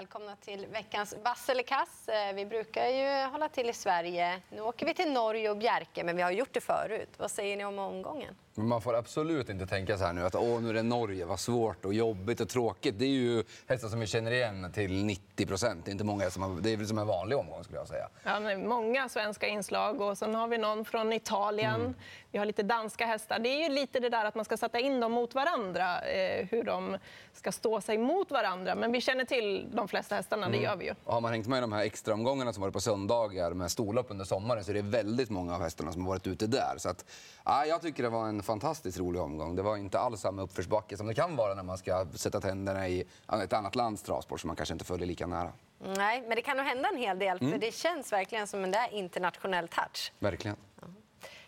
Välkomna 0.00 0.36
till 0.36 0.66
veckans 0.66 1.14
vass 1.22 1.48
eller 1.48 1.62
kass. 1.62 2.08
Vi 2.34 2.46
brukar 2.46 2.86
ju 2.86 3.30
hålla 3.30 3.48
till 3.48 3.70
i 3.70 3.72
Sverige. 3.72 4.40
Nu 4.50 4.60
åker 4.60 4.86
vi 4.86 4.94
till 4.94 5.12
Norge 5.12 5.50
och 5.50 5.56
Bjerke, 5.56 6.04
men 6.04 6.16
vi 6.16 6.22
har 6.22 6.30
gjort 6.30 6.52
det 6.52 6.60
förut. 6.60 7.08
Vad 7.16 7.30
säger 7.30 7.56
ni 7.56 7.64
om 7.64 7.78
omgången? 7.78 8.34
Men 8.60 8.68
man 8.68 8.80
får 8.80 8.94
absolut 8.94 9.48
inte 9.48 9.66
tänka 9.66 9.98
så 9.98 10.04
här 10.04 10.12
nu 10.12 10.24
att 10.26 10.34
Åh, 10.34 10.60
nu 10.60 10.68
är 10.68 10.74
det 10.74 10.82
Norge, 10.82 11.24
vad 11.24 11.40
svårt 11.40 11.84
och 11.84 11.94
jobbigt 11.94 12.40
och 12.40 12.48
tråkigt. 12.48 12.98
Det 12.98 13.04
är 13.04 13.08
ju 13.08 13.44
hästar 13.66 13.88
som 13.88 14.00
vi 14.00 14.06
känner 14.06 14.30
igen 14.30 14.72
till 14.72 15.04
90 15.04 15.46
procent. 15.46 15.84
Det 15.84 15.90
är 15.90 15.92
inte 15.92 16.04
många 16.04 16.30
som 16.30 16.42
har, 16.42 16.60
det 16.60 16.70
är 16.70 16.76
väl 16.76 16.86
som 16.86 16.98
en 16.98 17.06
vanlig 17.06 17.38
omgång 17.38 17.64
skulle 17.64 17.78
jag 17.78 17.88
säga. 17.88 18.08
Ja, 18.22 18.40
men 18.40 18.68
många 18.68 19.08
svenska 19.08 19.46
inslag 19.46 20.00
och 20.00 20.18
sen 20.18 20.34
har 20.34 20.48
vi 20.48 20.58
någon 20.58 20.84
från 20.84 21.12
Italien. 21.12 21.80
Mm. 21.80 21.94
Vi 22.32 22.38
har 22.38 22.46
lite 22.46 22.62
danska 22.62 23.06
hästar. 23.06 23.38
Det 23.38 23.48
är 23.48 23.68
ju 23.68 23.74
lite 23.74 24.00
det 24.00 24.08
där 24.08 24.24
att 24.24 24.34
man 24.34 24.44
ska 24.44 24.56
sätta 24.56 24.80
in 24.80 25.00
dem 25.00 25.12
mot 25.12 25.34
varandra, 25.34 26.00
eh, 26.00 26.46
hur 26.50 26.62
de 26.62 26.98
ska 27.32 27.52
stå 27.52 27.80
sig 27.80 27.98
mot 27.98 28.30
varandra. 28.30 28.74
Men 28.74 28.92
vi 28.92 29.00
känner 29.00 29.24
till 29.24 29.66
de 29.72 29.88
flesta 29.88 30.14
hästarna, 30.14 30.46
mm. 30.46 30.58
det 30.58 30.64
gör 30.64 30.76
vi 30.76 30.84
ju. 30.84 30.94
Och 31.04 31.14
har 31.14 31.20
man 31.20 31.32
hängt 31.32 31.46
med 31.46 31.58
i 31.58 31.60
de 31.60 31.72
här 31.72 31.84
extra 31.84 32.14
omgångarna 32.14 32.52
som 32.52 32.60
varit 32.60 32.72
på 32.72 32.80
söndagar 32.80 33.50
med 33.50 33.70
storlopp 33.70 34.10
under 34.10 34.24
sommaren 34.24 34.64
så 34.64 34.70
är 34.70 34.74
det 34.74 34.82
väldigt 34.82 35.30
många 35.30 35.54
av 35.54 35.62
hästarna 35.62 35.92
som 35.92 36.02
har 36.02 36.08
varit 36.08 36.26
ute 36.26 36.46
där. 36.46 36.74
Så 36.78 36.88
att, 36.88 37.04
ja, 37.44 37.66
jag 37.66 37.82
tycker 37.82 38.02
det 38.02 38.08
var 38.08 38.28
en 38.28 38.42
fantastiskt 38.50 38.98
rolig 38.98 39.22
omgång. 39.22 39.56
Det 39.56 39.62
var 39.62 39.76
inte 39.76 39.98
alls 39.98 40.20
samma 40.20 40.42
uppförsbacke 40.42 40.96
som 40.96 41.06
det 41.06 41.14
kan 41.14 41.36
vara 41.36 41.54
när 41.54 41.62
man 41.62 41.78
ska 41.78 42.06
sätta 42.14 42.40
tänderna 42.40 42.88
i 42.88 43.04
ett 43.44 43.52
annat 43.52 43.74
lands 43.74 44.02
travsport 44.02 44.40
som 44.40 44.48
man 44.48 44.56
kanske 44.56 44.72
inte 44.72 44.84
följer 44.84 45.06
lika 45.06 45.26
nära. 45.26 45.52
Nej, 45.78 46.24
men 46.26 46.36
det 46.36 46.42
kan 46.42 46.56
nog 46.56 46.66
hända 46.66 46.88
en 46.88 46.96
hel 46.96 47.18
del, 47.18 47.38
mm. 47.40 47.52
för 47.52 47.58
det 47.58 47.74
känns 47.74 48.12
verkligen 48.12 48.46
som 48.46 48.64
en 48.64 48.70
där 48.70 48.92
internationell 48.92 49.68
touch. 49.68 50.12
Verkligen. 50.18 50.56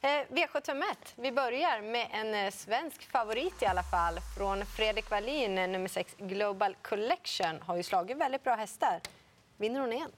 Eh, 0.01 0.09
V751. 0.09 0.83
Vi 1.16 1.33
börjar 1.33 1.83
med 1.83 2.06
en 2.12 2.34
eh, 2.34 2.51
svensk 2.51 3.11
favorit 3.11 3.62
i 3.62 3.66
alla 3.66 3.83
fall. 3.83 4.14
Från 4.37 4.66
Fredrik 4.66 5.11
Wallin, 5.11 5.59
eh, 5.59 5.69
nummer 5.69 5.89
6, 5.89 6.14
Global 6.19 6.77
Collection. 6.83 7.61
Har 7.61 7.77
ju 7.77 7.83
slagit 7.83 8.17
väldigt 8.17 8.45
bra 8.45 8.55
hästar. 8.55 9.00
Vinner 9.56 9.80
hon 9.80 9.92
igen? 9.92 10.11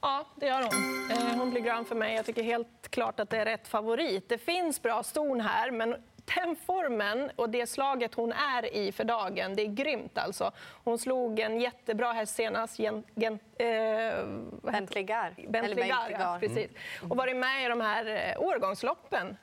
Ja, 0.00 0.26
det 0.36 0.46
gör 0.46 0.62
hon. 0.62 1.38
Hon 1.38 1.50
blir 1.50 1.60
grann 1.60 1.84
för 1.84 1.94
mig. 1.94 2.14
Jag 2.14 2.26
tycker 2.26 2.42
helt 2.42 2.90
klart 2.90 3.20
att 3.20 3.30
det 3.30 3.36
är 3.36 3.44
rätt 3.44 3.68
favorit. 3.68 4.28
Det 4.28 4.38
finns 4.38 4.82
bra 4.82 5.02
ston 5.02 5.40
här, 5.40 5.70
men 5.70 5.96
den 6.34 6.56
formen 6.56 7.30
och 7.36 7.50
det 7.50 7.66
slaget 7.66 8.14
hon 8.14 8.32
är 8.32 8.74
i 8.74 8.92
för 8.92 9.04
dagen, 9.04 9.56
det 9.56 9.62
är 9.62 9.66
grymt. 9.66 10.18
Alltså. 10.18 10.50
Hon 10.84 10.98
slog 10.98 11.40
en 11.40 11.60
jättebra 11.60 12.12
häst 12.12 12.34
senast, 12.34 12.78
gen, 12.78 13.04
gen, 13.14 13.38
eh, 13.58 14.24
Bentligar. 14.62 15.34
Bentligar, 15.48 16.10
ja, 16.10 16.36
precis. 16.40 16.70
Mm. 16.98 17.10
Och 17.10 17.16
varit 17.16 17.36
med 17.36 17.64
i 17.64 17.68
de 17.68 17.80
här 17.80 18.06
eh, 18.06 18.42
årgångsloppen, 18.42 19.36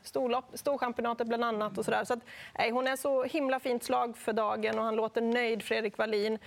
Storchampionatet 0.54 1.28
bland 1.28 1.44
annat. 1.44 1.78
Och 1.78 1.86
så 1.86 1.92
där. 1.92 2.04
Så 2.04 2.14
att, 2.14 2.26
nej, 2.58 2.72
hon 2.72 2.88
är 2.88 2.96
så 2.96 3.24
himla 3.24 3.60
fint 3.60 3.84
slag 3.84 4.18
för 4.18 4.34
dagen 4.34 4.80
och 4.80 4.86
han 4.86 4.96
låter 4.96 5.22
nöjd, 5.22 5.64
Fredrik 5.64 5.98
Wallin 5.98 6.40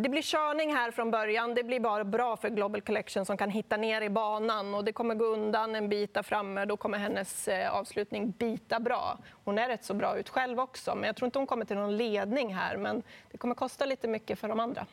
det 0.00 0.08
blir 0.08 0.22
körning 0.22 0.74
här 0.74 0.90
från 0.90 1.10
början. 1.10 1.54
Det 1.54 1.62
blir 1.62 1.80
bara 1.80 2.04
bra 2.04 2.36
för 2.36 2.48
Global 2.48 2.80
Collection 2.80 3.24
som 3.24 3.36
kan 3.36 3.50
hitta 3.50 3.76
ner 3.76 4.02
i 4.02 4.10
banan. 4.10 4.74
och 4.74 4.84
Det 4.84 4.92
kommer 4.92 5.14
gå 5.14 5.24
undan 5.24 5.74
en 5.74 5.88
bit 5.88 6.14
där 6.14 6.22
framme. 6.22 6.64
Då 6.64 6.76
kommer 6.76 6.98
hennes 6.98 7.48
eh, 7.48 7.74
avslutning 7.74 8.30
bita 8.30 8.80
bra. 8.80 9.18
Hon 9.44 9.58
är 9.58 9.68
rätt 9.68 9.84
så 9.84 9.94
bra 9.94 10.18
ut 10.18 10.28
själv 10.28 10.60
också, 10.60 10.94
men 10.94 11.04
jag 11.04 11.16
tror 11.16 11.26
inte 11.26 11.38
hon 11.38 11.46
kommer 11.46 11.64
till 11.64 11.76
någon 11.76 11.96
ledning 11.96 12.54
här. 12.54 12.76
Men 12.76 13.02
det 13.30 13.38
kommer 13.38 13.54
kosta 13.54 13.86
lite 13.86 14.08
mycket 14.08 14.38
för 14.38 14.48
de 14.48 14.60
andra. 14.60 14.86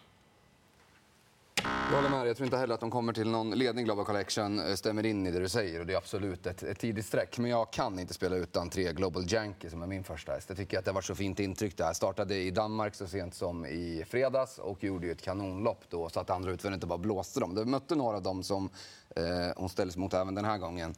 Jag 1.90 1.96
håller 1.96 2.10
med. 2.10 2.28
Jag 2.28 2.38
tror 2.38 2.46
inte 2.46 2.58
heller 2.58 2.74
att 2.74 2.80
de 2.80 2.92
kommer 2.92 3.14
till 3.14 3.30
någon 3.30 3.52
ledning. 3.52 3.86
Global 3.86 4.06
Collection 4.06 4.60
eh, 4.60 4.76
stämmer 4.76 5.06
in 5.06 5.28
i 5.28 5.32
det 5.32 5.40
du 5.40 5.50
säger 5.50 5.80
och 5.80 5.86
det 5.86 5.94
är 5.94 5.98
absolut 5.98 6.46
ett, 6.46 6.64
ett 6.64 6.80
tidigt 6.80 7.06
streck. 7.06 7.38
Men 7.38 7.52
jag 7.52 7.72
kan 7.72 8.00
inte 8.00 8.14
spela 8.14 8.36
utan 8.36 8.70
tre 8.70 8.94
Global 8.94 9.24
Janky 9.28 9.70
som 9.70 9.82
är 9.82 9.88
min 9.88 10.04
första 10.04 10.32
häst. 10.32 10.50
Jag 10.50 10.58
tycker 10.58 10.80
att 10.80 10.86
det 10.86 10.92
har 10.92 10.96
varit 10.96 11.06
så 11.06 11.16
fint 11.16 11.40
intryck 11.40 11.78
där. 11.78 11.94
Startade 11.94 12.36
i 12.36 12.52
Danmark 12.52 12.96
så 12.96 13.08
sent 13.08 13.36
som 13.36 13.66
i 13.66 14.06
fredags 14.08 14.58
och 14.58 14.84
gjorde 14.84 15.06
ju 15.06 15.12
ett 15.12 15.22
kanonlopp 15.22 15.84
då 15.90 16.10
så 16.10 16.20
att 16.20 16.30
andra 16.30 16.52
utvändigt 16.52 16.78
inte 16.78 16.88
bara 16.88 16.98
blåste 16.98 17.40
dem. 17.40 17.56
Det 17.56 17.66
mötte 17.66 17.96
några 17.96 18.18
av 18.18 18.24
dem 18.24 18.44
som 18.44 18.70
eh, 19.16 19.24
hon 19.58 19.70
ställdes 19.70 19.98
mot 19.98 20.14
även 20.14 20.36
den 20.36 20.46
här 20.46 20.58
gången. 20.58 20.96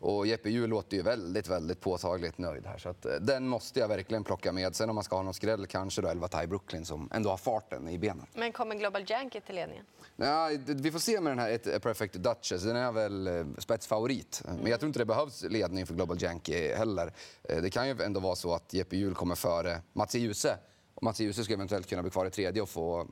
Och 0.00 0.26
Jeppe 0.26 0.50
Hjul 0.50 0.70
låter 0.70 0.96
ju 0.96 1.02
väldigt, 1.02 1.48
väldigt 1.48 1.80
påtagligt 1.80 2.38
nöjd 2.38 2.66
här. 2.66 2.78
Så 2.78 2.88
att, 2.88 3.06
eh, 3.06 3.12
den 3.12 3.48
måste 3.48 3.80
jag 3.80 3.88
verkligen 3.88 4.24
plocka 4.24 4.52
med. 4.52 4.76
Sen 4.76 4.88
om 4.88 4.94
man 4.94 5.04
ska 5.04 5.16
ha 5.16 5.22
någon 5.22 5.34
skräll, 5.34 5.66
kanske 5.66 6.02
då 6.02 6.08
11 6.08 6.28
Thai 6.28 6.46
Brooklyn 6.46 6.84
som 6.84 7.08
ändå 7.12 7.30
har 7.30 7.36
farten 7.36 7.88
i 7.88 7.98
benen. 7.98 8.26
Men 8.34 8.52
kommer 8.52 8.74
Global 8.74 9.04
Yankee 9.08 9.40
till 9.40 9.54
ledningen? 9.54 9.84
Ja, 10.16 10.50
vi 10.66 10.92
får 10.92 10.98
se 10.98 11.20
med 11.20 11.30
den 11.30 11.38
här 11.38 11.78
Perfect 11.78 12.14
Duchess. 12.14 12.62
Den 12.62 12.76
är 12.76 12.92
väl 12.92 13.26
eh, 13.26 13.46
spetsfavorit. 13.58 14.42
Men 14.44 14.66
jag 14.66 14.80
tror 14.80 14.88
inte 14.88 14.98
det 14.98 15.04
behövs 15.04 15.42
ledning 15.42 15.86
för 15.86 15.94
Global 15.94 16.22
Yankee 16.22 16.74
heller. 16.74 17.12
Eh, 17.42 17.62
det 17.62 17.70
kan 17.70 17.88
ju 17.88 18.02
ändå 18.02 18.20
vara 18.20 18.36
så 18.36 18.54
att 18.54 18.74
Jeppe 18.74 18.96
Hjul 18.96 19.14
kommer 19.14 19.34
före 19.34 19.82
Mats 19.92 20.14
Djuse. 20.14 20.58
Mats 21.02 21.20
Djuse 21.20 21.44
ska 21.44 21.52
eventuellt 21.52 21.86
kunna 21.86 22.02
bli 22.02 22.10
kvar 22.10 22.26
i 22.26 22.30
tredje 22.30 22.62
och 22.62 22.68
få 22.68 23.06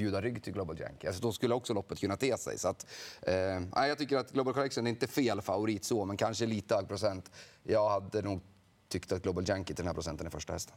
bjuda 0.00 0.20
rygg 0.20 0.42
till 0.42 0.52
Global 0.52 0.80
Yankee. 0.80 1.06
Alltså, 1.06 1.22
då 1.22 1.32
skulle 1.32 1.54
också 1.54 1.74
loppet 1.74 2.00
kunna 2.00 2.16
te 2.16 2.36
sig. 2.36 2.58
Så 2.58 2.68
att, 2.68 2.86
eh, 3.22 3.86
jag 3.88 3.98
tycker 3.98 4.16
att 4.16 4.32
Global 4.32 4.54
Collection 4.54 4.86
är 4.86 4.90
inte 4.90 5.06
fel 5.06 5.40
favorit 5.40 5.84
så, 5.84 6.04
men 6.04 6.16
kanske 6.16 6.46
lite 6.46 6.74
hög 6.74 6.88
procent. 6.88 7.30
Jag 7.62 7.88
hade 7.88 8.22
nog 8.22 8.40
tyckt 8.88 9.12
att 9.12 9.22
Global 9.22 9.44
Yankee 9.48 9.74
till 9.74 9.84
den 9.84 9.86
här 9.86 9.94
procenten 9.94 10.26
är 10.26 10.30
första 10.30 10.52
hästen. 10.52 10.76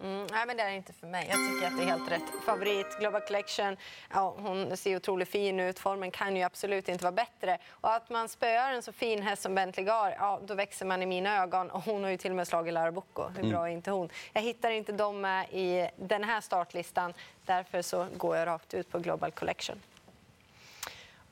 Mm, 0.00 0.26
nej, 0.32 0.46
men 0.46 0.56
det 0.56 0.62
är 0.62 0.70
inte 0.70 0.92
för 0.92 1.06
mig. 1.06 1.26
Jag 1.30 1.36
tycker 1.36 1.66
att 1.66 1.76
det 1.76 1.82
är 1.82 1.98
helt 1.98 2.10
rätt. 2.10 2.44
Favorit, 2.44 2.98
Global 3.00 3.20
Collection. 3.20 3.76
Ja, 4.12 4.34
hon 4.38 4.76
ser 4.76 4.96
otroligt 4.96 5.28
fin 5.28 5.60
ut. 5.60 5.78
Formen 5.78 6.10
kan 6.10 6.36
ju 6.36 6.42
absolut 6.42 6.88
inte 6.88 7.04
vara 7.04 7.12
bättre. 7.12 7.58
Och 7.70 7.92
att 7.92 8.10
man 8.10 8.28
spöar 8.28 8.72
en 8.72 8.82
så 8.82 8.92
fin 8.92 9.22
häst 9.22 9.42
som 9.42 9.54
Bentley 9.54 9.86
Gar, 9.86 10.16
ja, 10.18 10.40
då 10.44 10.54
växer 10.54 10.86
man 10.86 11.02
i 11.02 11.06
mina 11.06 11.42
ögon. 11.42 11.70
Och 11.70 11.84
hon 11.84 12.04
har 12.04 12.10
ju 12.10 12.16
till 12.16 12.30
och 12.30 12.36
med 12.36 12.48
slagit 12.48 12.74
Lara 12.74 12.92
Bocco. 12.92 13.28
Hur 13.28 13.50
bra 13.50 13.68
är 13.68 13.72
inte 13.72 13.90
hon? 13.90 14.08
Jag 14.32 14.42
hittar 14.42 14.70
inte 14.70 14.92
dem 14.92 15.20
med 15.20 15.46
i 15.50 15.88
den 15.96 16.24
här 16.24 16.40
startlistan. 16.40 17.14
Därför 17.44 17.82
så 17.82 18.06
går 18.16 18.36
jag 18.36 18.46
rakt 18.46 18.74
ut 18.74 18.90
på 18.90 18.98
Global 18.98 19.30
Collection. 19.30 19.80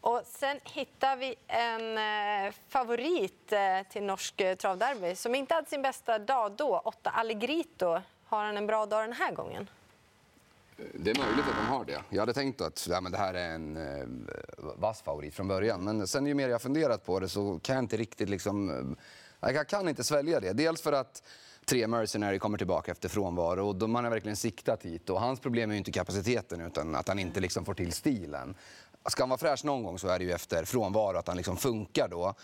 Och 0.01 0.23
sen 0.25 0.61
hittar 0.65 1.17
vi 1.17 1.35
en 1.47 1.99
eh, 1.99 2.53
favorit 2.69 3.53
eh, 3.53 3.83
till 3.89 4.03
norsk 4.03 4.41
eh, 4.41 4.55
travderby 4.55 5.15
som 5.15 5.35
inte 5.35 5.55
hade 5.55 5.69
sin 5.69 5.83
bästa 5.83 6.19
dag 6.19 6.53
då, 6.53 6.79
åtta 6.79 7.11
Allegrito. 7.11 8.01
Har 8.33 8.45
han 8.45 8.57
en 8.57 8.67
bra 8.67 8.87
dag 8.87 9.05
den 9.05 9.13
här 9.13 9.33
gången? 9.33 9.69
Det 10.77 11.11
är 11.11 11.19
möjligt 11.19 11.45
att 11.51 11.57
de 11.57 11.67
har 11.67 11.85
det. 11.85 12.03
Jag 12.09 12.21
hade 12.21 12.33
tänkt 12.33 12.61
att 12.61 12.87
ja, 12.91 13.01
men 13.01 13.13
det 13.13 13.19
här 13.19 13.35
är 13.35 13.55
en 13.55 13.77
eh, 13.77 14.07
vass 14.77 15.03
favorit 15.03 15.35
från 15.35 15.49
början. 15.49 15.85
Men 15.85 16.07
sen 16.07 16.27
ju 16.27 16.35
mer 16.35 16.49
jag 16.49 16.63
funderat 16.63 17.05
på 17.05 17.21
det 17.21 17.29
så 17.29 17.59
kan 17.63 17.75
jag 17.75 17.83
inte 17.83 17.97
riktigt 17.97 18.29
liksom... 18.29 18.71
Eh, 19.41 19.51
jag 19.51 19.69
kan 19.69 19.89
inte 19.89 20.05
svälja 20.05 20.41
det. 20.41 20.53
Dels 20.53 20.83
för 20.83 20.93
att 20.93 21.23
tre 21.65 21.87
Mercenary 21.87 22.39
kommer 22.39 22.59
tillbaka 22.59 22.93
efter 22.93 23.09
frånvaro 23.09 23.69
och 23.69 23.91
man 23.91 24.05
har 24.05 24.11
verkligen 24.11 24.37
siktat 24.37 24.83
hit. 24.83 25.11
Och 25.11 25.21
hans 25.21 25.41
problem 25.41 25.71
är 25.71 25.75
ju 25.75 25.79
inte 25.79 25.93
kapaciteten 25.93 26.61
utan 26.61 26.95
att 26.95 27.09
han 27.09 27.19
inte 27.19 27.41
liksom 27.41 27.65
får 27.65 27.75
till 27.75 27.93
stilen. 27.93 28.55
Ska 29.07 29.23
han 29.23 29.29
vara 29.29 29.39
fräsch 29.39 29.65
någon 29.65 29.83
gång 29.83 29.99
så 29.99 30.09
är 30.09 30.19
det 30.19 30.25
ju 30.25 30.33
efter 30.33 30.65
frånvaro, 30.65 31.17
att 31.17 31.29
han 31.29 31.37
liksom 31.37 31.57
funkar 31.57 32.09
då. 32.09 32.35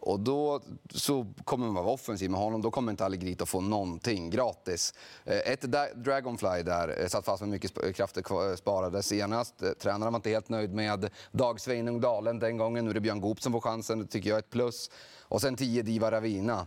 Och 0.00 0.20
då 0.20 0.60
så 0.90 1.26
kommer 1.44 1.66
man 1.66 1.74
vara 1.74 1.94
offensiv 1.94 2.30
med 2.30 2.40
honom. 2.40 2.62
Då 2.62 2.70
kommer 2.70 2.92
inte 2.92 3.04
Allegrit 3.04 3.48
få 3.48 3.60
någonting 3.60 4.30
gratis. 4.30 4.94
Eh, 5.24 5.52
ett 5.52 5.60
Dragonfly 5.94 6.62
där 6.62 7.02
eh, 7.02 7.06
satt 7.06 7.24
fast 7.24 7.40
med 7.40 7.48
mycket 7.48 7.96
krafter 7.96 8.50
eh, 8.50 8.56
sparade 8.56 9.02
senast. 9.02 9.54
Tränaren 9.78 10.12
var 10.12 10.18
inte 10.18 10.30
helt 10.30 10.48
nöjd 10.48 10.74
med 10.74 11.10
Dag 11.32 11.60
Sveinung 11.60 12.00
Dalen 12.00 12.38
den 12.38 12.56
gången. 12.56 12.84
Nu 12.84 12.90
är 12.90 12.94
det 12.94 13.00
Björn 13.00 13.20
Goop 13.20 13.42
som 13.42 13.52
får 13.52 13.60
chansen. 13.60 13.98
Det 13.98 14.06
tycker 14.06 14.28
jag 14.28 14.36
är 14.36 14.42
ett 14.42 14.50
plus. 14.50 14.90
Och 15.22 15.40
sen 15.40 15.56
10 15.56 15.82
Diva 15.82 16.10
Ravina. 16.10 16.66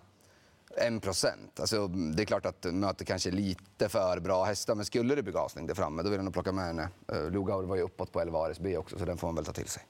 1 0.77 1.01
procent. 1.01 1.59
Alltså, 1.59 1.87
det 1.87 2.23
är 2.23 2.25
klart 2.25 2.45
att 2.45 2.65
möter 2.65 3.05
kanske 3.05 3.31
lite 3.31 3.89
för 3.89 4.19
bra 4.19 4.43
hästar, 4.43 4.75
men 4.75 4.85
skulle 4.85 5.15
det 5.15 5.23
bli 5.23 5.33
gasning 5.33 5.67
där 5.67 5.73
framme 5.73 6.03
då 6.03 6.09
vill 6.09 6.17
jag 6.17 6.23
nog 6.23 6.33
plocka 6.33 6.51
med 6.51 6.65
henne. 6.65 6.89
Lugaur 7.31 7.63
var 7.63 7.75
ju 7.75 7.81
uppåt 7.81 8.11
på 8.11 8.21
11 8.21 8.49
RSB 8.49 8.77
också, 8.77 8.99
så 8.99 9.05
den 9.05 9.17
får 9.17 9.27
man 9.27 9.35
väl 9.35 9.45
ta 9.45 9.51
till 9.51 9.67
sig. 9.67 9.83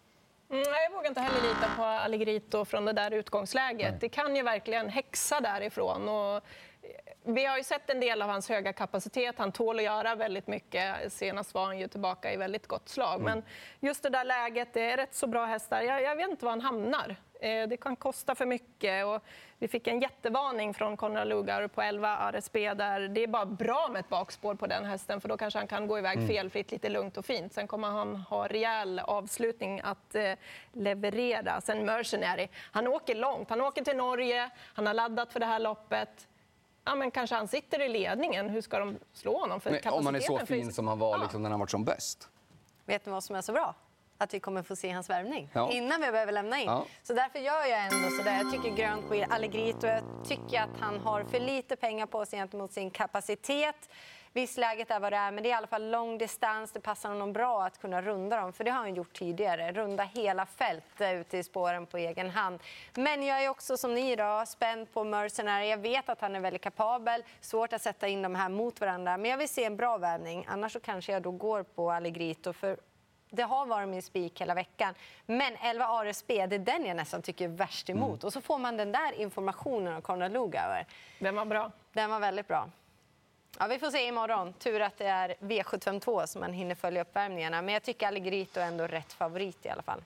Mm, 0.51 0.63
jag 0.67 0.91
vågar 0.97 1.09
inte 1.09 1.21
heller 1.21 1.41
lita 1.49 1.69
på 1.75 1.83
Allegritto 1.83 2.65
från 2.65 2.85
det 2.85 2.93
där 2.93 3.11
utgångsläget. 3.11 4.01
Det 4.01 4.09
kan 4.09 4.35
ju 4.35 4.43
verkligen 4.43 4.89
häxa 4.89 5.41
därifrån. 5.41 6.09
Och 6.09 6.43
vi 7.33 7.45
har 7.45 7.57
ju 7.57 7.63
sett 7.63 7.89
en 7.89 7.99
del 7.99 8.21
av 8.21 8.29
hans 8.29 8.49
höga 8.49 8.73
kapacitet. 8.73 9.35
Han 9.37 9.51
tål 9.51 9.77
att 9.77 9.83
göra 9.83 10.15
väldigt 10.15 10.47
mycket. 10.47 11.13
Senast 11.13 11.53
var 11.53 11.65
han 11.65 11.79
ju 11.79 11.87
tillbaka 11.87 12.33
i 12.33 12.37
väldigt 12.37 12.67
gott 12.67 12.89
slag. 12.89 13.19
Mm. 13.19 13.23
Men 13.23 13.43
just 13.79 14.03
det 14.03 14.09
där 14.09 14.23
läget, 14.23 14.73
det 14.73 14.91
är 14.91 14.97
rätt 14.97 15.15
så 15.15 15.27
bra 15.27 15.45
hästar. 15.45 15.81
Jag, 15.81 16.01
jag 16.01 16.15
vet 16.15 16.29
inte 16.29 16.45
var 16.45 16.51
han 16.51 16.61
hamnar. 16.61 17.15
Eh, 17.41 17.67
det 17.67 17.77
kan 17.77 17.95
kosta 17.95 18.35
för 18.35 18.45
mycket. 18.45 19.05
Och 19.05 19.23
vi 19.57 19.67
fick 19.67 19.87
en 19.87 19.99
jättevarning 19.99 20.73
från 20.73 20.97
Konrad 20.97 21.27
Lugar 21.27 21.67
på 21.67 21.81
11 21.81 22.17
RSB. 22.31 22.73
Där 22.73 23.07
det 23.07 23.23
är 23.23 23.27
bara 23.27 23.45
bra 23.45 23.89
med 23.91 23.99
ett 23.99 24.09
bakspår 24.09 24.55
på 24.55 24.67
den 24.67 24.85
hästen 24.85 25.21
för 25.21 25.29
då 25.29 25.37
kanske 25.37 25.59
han 25.59 25.67
kan 25.67 25.87
gå 25.87 25.97
iväg 25.97 26.17
mm. 26.17 26.27
felfritt, 26.27 26.71
lite 26.71 26.89
lugnt 26.89 27.17
och 27.17 27.25
fint. 27.25 27.53
Sen 27.53 27.67
kommer 27.67 27.87
han 27.87 28.15
ha 28.15 28.47
rejäl 28.47 28.99
avslutning 28.99 29.81
att 29.83 30.15
eh, 30.15 30.33
leverera. 30.73 31.61
Sen 31.61 31.85
Mercenary, 31.85 32.47
han 32.71 32.87
åker 32.87 33.15
långt. 33.15 33.49
Han 33.49 33.61
åker 33.61 33.83
till 33.83 33.97
Norge, 33.97 34.49
han 34.73 34.87
har 34.87 34.93
laddat 34.93 35.33
för 35.33 35.39
det 35.39 35.45
här 35.45 35.59
loppet 35.59 36.27
ja, 36.89 36.95
men 36.95 37.11
kanske 37.11 37.35
han 37.35 37.47
sitter 37.47 37.81
i 37.81 37.89
ledningen. 37.89 38.49
Hur 38.49 38.61
ska 38.61 38.79
de 38.79 38.99
slå 39.13 39.39
honom? 39.39 39.61
För 39.61 39.71
Nej, 39.71 39.81
om 39.91 40.05
han 40.05 40.15
är 40.15 40.19
så 40.19 40.39
fin 40.45 40.73
som 40.73 40.87
han 40.87 40.99
var 40.99 41.17
liksom, 41.17 41.43
när 41.43 41.49
han 41.49 41.59
var 41.59 41.67
som 41.67 41.85
bäst. 41.85 42.29
Vet 42.85 43.05
ni 43.05 43.11
vad 43.11 43.23
som 43.23 43.35
är 43.35 43.41
så 43.41 43.53
bra? 43.53 43.75
att 44.21 44.33
vi 44.33 44.39
kommer 44.39 44.63
få 44.63 44.75
se 44.75 44.91
hans 44.91 45.09
värvning 45.09 45.49
ja. 45.53 45.71
innan 45.71 46.01
vi 46.01 46.11
behöver 46.11 46.31
lämna 46.31 46.59
in. 46.59 46.65
Ja. 46.65 46.85
Så 47.03 47.13
därför 47.13 47.39
gör 47.39 47.65
jag 47.65 47.83
ändå 47.83 48.09
så 48.17 48.23
där. 48.23 48.37
Jag 48.37 48.51
tycker 48.51 48.75
grönt 48.75 49.07
på 49.07 49.25
Allegrit 49.29 49.83
och 49.83 49.89
jag 49.89 50.03
tycker 50.27 50.61
att 50.61 50.79
han 50.79 50.99
har 50.99 51.23
för 51.23 51.39
lite 51.39 51.75
pengar 51.75 52.05
på 52.05 52.25
sig 52.25 52.39
gentemot 52.39 52.71
sin 52.71 52.91
kapacitet. 52.91 53.89
Visst, 54.33 54.57
läget 54.57 54.91
är 54.91 54.99
vad 54.99 55.13
det 55.13 55.17
är, 55.17 55.31
men 55.31 55.43
det 55.43 55.49
är 55.49 55.51
i 55.51 55.53
alla 55.53 55.67
fall 55.67 55.89
lång 55.89 56.17
distans. 56.17 56.71
Det 56.71 56.79
passar 56.79 57.09
honom 57.09 57.33
bra 57.33 57.63
att 57.63 57.81
kunna 57.81 58.01
runda 58.01 58.41
dem, 58.41 58.53
för 58.53 58.63
det 58.63 58.71
har 58.71 58.79
han 58.79 58.95
gjort 58.95 59.13
tidigare. 59.13 59.71
Runda 59.71 60.03
hela 60.03 60.45
fält 60.45 61.01
ute 61.01 61.37
i 61.37 61.43
spåren 61.43 61.85
på 61.85 61.97
egen 61.97 62.29
hand. 62.29 62.59
Men 62.93 63.23
jag 63.23 63.43
är 63.43 63.49
också 63.49 63.77
som 63.77 63.93
ni 63.93 64.15
då, 64.15 64.43
spänd 64.47 64.93
på 64.93 65.03
Mercenary. 65.03 65.69
Jag 65.69 65.77
vet 65.77 66.09
att 66.09 66.21
han 66.21 66.35
är 66.35 66.39
väldigt 66.39 66.61
kapabel. 66.61 67.23
Svårt 67.41 67.73
att 67.73 67.81
sätta 67.81 68.07
in 68.07 68.21
de 68.21 68.35
här 68.35 68.49
mot 68.49 68.81
varandra, 68.81 69.17
men 69.17 69.31
jag 69.31 69.37
vill 69.37 69.49
se 69.49 69.63
en 69.63 69.77
bra 69.77 69.97
värvning. 69.97 70.45
Annars 70.47 70.73
så 70.73 70.79
kanske 70.79 71.11
jag 71.11 71.21
då 71.21 71.31
går 71.31 71.63
på 71.63 71.91
Allegrito, 71.91 72.53
för 72.53 72.77
det 73.29 73.43
har 73.43 73.65
varit 73.65 73.89
min 73.89 74.01
spik 74.01 74.41
hela 74.41 74.53
veckan. 74.53 74.93
Men 75.25 75.55
11 75.61 75.85
ARSB, 75.85 76.45
det 76.47 76.55
är 76.55 76.59
den 76.59 76.85
jag 76.85 76.97
nästan 76.97 77.21
tycker 77.21 77.45
är 77.45 77.49
värst 77.49 77.89
emot. 77.89 78.23
Mm. 78.23 78.27
Och 78.27 78.33
så 78.33 78.41
får 78.41 78.57
man 78.57 78.77
den 78.77 78.91
där 78.91 79.13
informationen 79.13 79.93
av 79.93 80.01
Conrad 80.01 80.33
Lugauer. 80.33 80.85
Den 81.19 81.35
var 81.35 81.45
bra. 81.45 81.71
Den 81.93 82.09
var 82.09 82.19
väldigt 82.19 82.47
bra. 82.47 82.69
Ja, 83.57 83.67
vi 83.67 83.79
får 83.79 83.91
se 83.91 84.07
imorgon. 84.07 84.53
Tur 84.53 84.81
att 84.81 84.97
det 84.97 85.07
är 85.07 85.35
V752 85.39 86.25
som 86.25 86.41
man 86.41 86.53
hinner 86.53 86.75
följa 86.75 87.01
uppvärmningarna. 87.01 87.61
Men 87.61 87.73
jag 87.73 87.83
tycker 87.83 88.07
Allegorito 88.07 88.59
är 88.59 88.65
ändå 88.65 88.87
rätt 88.87 89.13
favorit 89.13 89.65
i 89.65 89.69
alla 89.69 89.81
fall. 89.81 90.03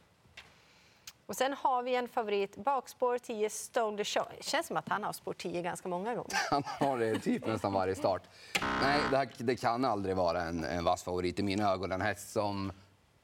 Och 1.26 1.36
sen 1.36 1.54
har 1.54 1.84
vi 1.84 1.96
en 1.96 2.08
favorit, 2.08 2.56
bakspår 2.56 3.18
10 3.18 3.50
Stole 3.50 3.98
the 3.98 4.04
Show. 4.04 4.26
Det 4.38 4.44
känns 4.44 4.68
som 4.68 4.78
att 4.78 4.90
han 4.90 5.04
har 5.04 5.14
spår 5.14 5.34
10 5.34 5.62
ganska 5.62 5.90
många 5.90 6.16
gånger. 6.16 6.38
Han 6.50 6.64
har 6.66 6.98
det 6.98 7.20
typ 7.20 7.48
nästan 7.48 7.74
varje 7.74 7.96
start. 7.96 8.22
Nej, 8.82 9.00
det, 9.12 9.18
här, 9.18 9.30
det 9.38 9.56
kan 9.56 9.86
aldrig 9.86 10.16
vara 10.16 10.42
en, 10.42 10.64
en 10.64 10.84
vass 10.84 11.04
favorit 11.04 11.40
i 11.40 11.44
mina 11.44 11.72
ögon. 11.72 11.92
En 11.92 12.02
häst 12.02 12.32
som 12.32 12.72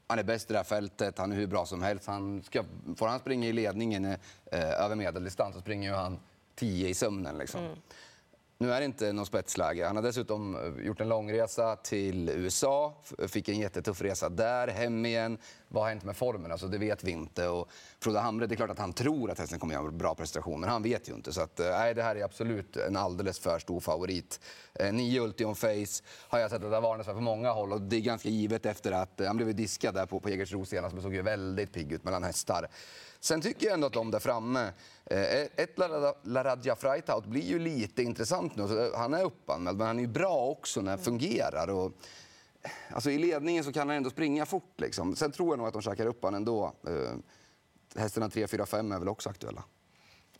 han 0.06 0.18
är 0.18 0.22
bäst 0.22 0.50
i 0.50 0.52
det 0.52 0.58
här 0.58 0.64
fältet, 0.64 1.18
han 1.18 1.32
är 1.32 1.36
hur 1.36 1.46
bra 1.46 1.66
som 1.66 1.82
helst. 1.82 2.06
Han 2.06 2.42
ska, 2.42 2.64
får 2.96 3.08
han 3.08 3.18
springa 3.18 3.48
i 3.48 3.52
ledningen 3.52 4.04
eh, 4.04 4.18
över 4.52 4.94
medeldistans 4.94 5.54
så 5.54 5.60
springer 5.60 5.92
han 5.92 6.18
10 6.54 6.88
i 6.88 6.94
sömnen. 6.94 7.38
Liksom. 7.38 7.60
Mm. 7.60 7.76
Nu 8.62 8.72
är 8.72 8.80
det 8.80 8.84
inte 8.84 9.12
något 9.12 9.26
spetsläge. 9.26 9.86
Han 9.86 9.96
har 9.96 10.02
dessutom 10.02 10.56
eh, 10.56 10.86
gjort 10.86 11.00
en 11.00 11.08
långresa 11.08 11.76
till 11.76 12.28
USA, 12.28 13.02
fick 13.28 13.48
en 13.48 13.58
jättetuff 13.58 14.02
resa 14.02 14.28
där, 14.28 14.68
hem 14.68 15.06
igen. 15.06 15.38
Vad 15.68 15.82
har 15.82 15.90
hänt 15.90 16.04
med 16.04 16.16
formen? 16.16 16.52
Alltså, 16.52 16.68
det 16.68 16.78
vet 16.78 17.04
vi 17.04 17.10
inte. 17.10 17.48
Och 17.48 17.68
Frode 18.00 18.18
Hamre, 18.18 18.46
det 18.46 18.54
är 18.54 18.56
klart 18.56 18.70
att 18.70 18.78
han 18.78 18.92
tror 18.92 19.30
att 19.30 19.38
hästen 19.38 19.58
kommer 19.58 19.74
göra 19.74 19.86
en 19.86 19.98
bra 19.98 20.14
prestation, 20.14 20.60
men 20.60 20.68
han 20.68 20.82
vet 20.82 21.08
ju 21.08 21.14
inte. 21.14 21.32
Så 21.32 21.40
att, 21.40 21.60
eh, 21.60 21.66
nej, 21.66 21.94
det 21.94 22.02
här 22.02 22.16
är 22.16 22.24
absolut 22.24 22.76
en 22.76 22.96
alldeles 22.96 23.38
för 23.38 23.58
stor 23.58 23.80
favorit. 23.80 24.40
Eh, 24.74 24.92
nio 24.92 25.20
Ultion 25.20 25.54
Face 25.54 26.02
har 26.28 26.38
jag 26.38 26.50
sett 26.50 26.64
att 26.64 26.70
det 26.70 26.76
har 26.76 26.82
varnats 26.82 27.06
för 27.06 27.14
på 27.14 27.20
många 27.20 27.52
håll 27.52 27.72
och 27.72 27.80
det 27.80 27.96
är 27.96 28.00
ganska 28.00 28.28
givet 28.28 28.66
efter 28.66 28.92
att 28.92 29.20
eh, 29.20 29.26
han 29.26 29.36
blev 29.36 29.54
diskad 29.54 29.94
där 29.94 30.06
på, 30.06 30.20
på 30.20 30.30
Jägersro 30.30 30.64
senast, 30.64 30.94
men 30.94 31.02
såg 31.02 31.14
ju 31.14 31.22
väldigt 31.22 31.72
pigg 31.72 31.92
ut 31.92 32.04
mellan 32.04 32.24
hästar. 32.24 32.68
Sen 33.20 33.40
tycker 33.40 33.66
jag 33.66 33.74
ändå 33.74 33.86
att 33.86 33.92
de 33.92 34.10
där 34.10 34.18
framme... 34.18 34.72
Eh, 35.04 35.40
ett 35.40 35.78
Laradja 36.22 36.76
Freitaut 36.76 37.26
blir 37.26 37.42
ju 37.42 37.58
lite 37.58 38.02
intressant 38.02 38.56
nu. 38.56 38.90
Han 38.94 39.14
är 39.14 39.24
uppanmäld, 39.24 39.78
men 39.78 39.86
han 39.86 39.96
är 39.96 40.02
ju 40.02 40.08
bra 40.08 40.46
också 40.46 40.80
när 40.80 40.96
det 40.96 41.02
fungerar. 41.02 41.70
Och, 41.70 41.92
alltså 42.90 43.10
I 43.10 43.18
ledningen 43.18 43.64
så 43.64 43.72
kan 43.72 43.88
han 43.88 43.96
ändå 43.96 44.10
springa 44.10 44.46
fort. 44.46 44.80
Liksom. 44.80 45.16
Sen 45.16 45.32
tror 45.32 45.48
jag 45.48 45.58
nog 45.58 45.66
att 45.66 45.72
de 45.72 45.82
käkar 45.82 46.06
upp 46.06 46.22
honom 46.22 46.36
ändå. 46.36 46.72
Eh, 46.86 47.16
hästarna 48.00 48.28
3, 48.28 48.46
4, 48.46 48.66
5 48.66 48.92
är 48.92 48.98
väl 48.98 49.08
också 49.08 49.30
aktuella. 49.30 49.64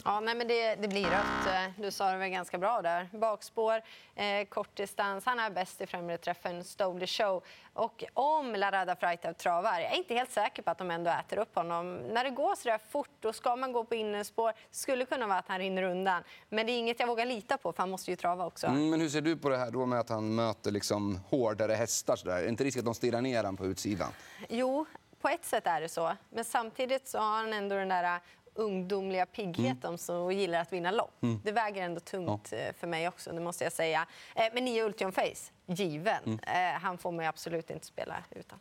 Ja, 0.05 0.21
nej, 0.21 0.35
men 0.35 0.49
det, 0.49 0.75
det, 0.75 0.89
blir 0.89 1.05
rött. 1.05 1.47
Eh, 1.47 1.83
du 1.83 1.91
sa 1.91 2.11
det 2.11 2.19
väl 2.19 2.31
ganska 2.31 2.59
bra 2.59 2.83
där. 2.83 3.09
Bakspår, 3.13 3.83
eh, 4.15 4.45
kortdistans. 4.49 5.25
Han 5.27 5.39
är 5.39 5.51
bäst 5.51 5.81
i 5.81 5.87
främre 5.87 6.19
träffen, 6.19 6.65
stole 6.65 7.07
show. 7.07 7.43
Och 7.75 8.05
om 8.15 8.55
Larada 8.55 8.97
Freitag 8.97 9.39
travar, 9.39 9.81
jag 9.81 9.93
är 9.93 9.97
inte 9.97 10.15
helt 10.15 10.31
säker 10.31 10.63
på 10.63 10.71
att 10.71 10.79
de 10.79 10.91
ändå 10.91 11.11
äter 11.11 11.39
upp 11.39 11.55
honom. 11.55 11.97
När 11.97 12.25
det 12.25 12.31
går 12.31 12.55
så 12.55 12.69
där 12.69 12.81
fort, 12.91 13.11
då 13.21 13.33
ska 13.33 13.57
man 13.57 13.73
gå 13.73 13.85
på 13.85 13.95
innerspår. 13.95 14.53
skulle 14.71 15.05
kunna 15.05 15.27
vara 15.27 15.39
att 15.39 15.49
han 15.49 15.59
rinner 15.59 15.83
undan. 15.83 16.23
Men 16.49 16.67
det 16.67 16.73
är 16.73 16.79
inget 16.79 17.01
jag 17.01 17.07
vågar 17.07 17.27
lita 17.27 17.59
på, 17.59 17.73
för 17.73 17.83
han 17.83 17.91
måste 17.91 18.11
ju 18.11 18.17
trava 18.17 18.47
också. 18.47 18.67
Mm, 18.67 18.91
men 18.91 19.01
hur 19.01 19.09
ser 19.09 19.21
du 19.21 19.37
på 19.37 19.49
det 19.49 19.57
här 19.57 19.71
då 19.71 19.87
med 19.87 20.01
att 20.01 20.09
han 20.09 20.35
möter 20.35 20.71
liksom 20.71 21.21
hårdare 21.29 21.73
hästar? 21.73 22.17
Så 22.17 22.27
där? 22.27 22.37
Är 22.37 22.43
det 22.43 22.49
inte 22.49 22.65
risk 22.65 22.79
att 22.79 22.85
de 22.85 22.95
stirrar 22.95 23.21
ner 23.21 23.37
honom 23.37 23.57
på 23.57 23.67
utsidan? 23.67 24.09
Jo, 24.49 24.87
på 25.21 25.29
ett 25.29 25.45
sätt 25.45 25.67
är 25.67 25.81
det 25.81 25.89
så. 25.89 26.17
Men 26.31 26.45
samtidigt 26.45 27.09
så 27.09 27.19
har 27.19 27.37
han 27.37 27.53
ändå 27.53 27.77
den 27.77 27.89
där 27.89 28.21
ungdomliga 28.55 29.27
piggheten 29.27 29.89
mm. 29.89 29.99
som 29.99 30.33
gillar 30.33 30.61
att 30.61 30.73
vinna 30.73 30.91
lopp. 30.91 31.23
Mm. 31.23 31.41
Det 31.45 31.53
väger 31.53 31.83
ändå 31.83 32.01
tungt 32.01 32.49
ja. 32.53 32.59
Eh, 32.59 32.75
för 32.75 32.87
mig 32.87 33.09
också, 33.09 33.33
det 33.33 33.41
måste 33.41 33.65
jag 33.65 33.73
säga. 33.73 34.07
Eh, 34.35 34.45
men 34.55 34.65
nio 34.65 34.85
Ultion 34.85 35.13
Face, 35.13 35.53
given. 35.67 36.25
Mm. 36.27 36.39
Eh, 36.75 36.81
han 36.81 36.99
får 36.99 37.13
man 37.13 37.27
absolut 37.27 37.71
inte 37.71 37.87
spela 37.87 38.17
utan. 38.31 38.59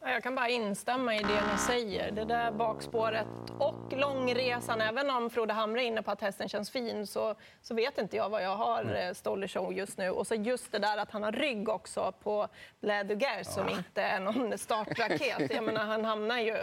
Jag 0.00 0.22
kan 0.22 0.34
bara 0.34 0.48
instämma 0.48 1.14
i 1.14 1.18
det 1.18 1.52
ni 1.52 1.58
säger. 1.58 2.10
Det 2.10 2.24
där 2.24 2.52
bakspåret 2.52 3.26
och 3.58 3.92
långresan. 3.92 4.80
Även 4.80 5.10
om 5.10 5.30
Frode 5.30 5.52
Hamre 5.52 5.82
är 5.82 5.86
inne 5.86 6.02
på 6.02 6.10
att 6.10 6.20
hästen 6.20 6.48
känns 6.48 6.70
fin 6.70 7.06
så, 7.06 7.34
så 7.62 7.74
vet 7.74 7.98
inte 7.98 8.16
jag 8.16 8.28
vad 8.28 8.42
jag 8.42 8.56
har 8.56 8.82
mm. 8.82 9.14
Stoller 9.14 9.48
Show 9.48 9.72
just 9.72 9.98
nu. 9.98 10.10
Och 10.10 10.26
så 10.26 10.34
just 10.34 10.72
det 10.72 10.78
där 10.78 10.96
att 10.96 11.10
han 11.10 11.22
har 11.22 11.32
rygg 11.32 11.68
också 11.68 12.12
på 12.22 12.48
Bladuguer 12.80 13.42
som 13.42 13.68
inte 13.68 14.02
är 14.02 14.20
någon 14.20 14.58
startraket. 14.58 15.54
Jag 15.54 15.64
menar, 15.64 15.84
han 15.84 16.04
hamnar 16.04 16.38
ju 16.38 16.56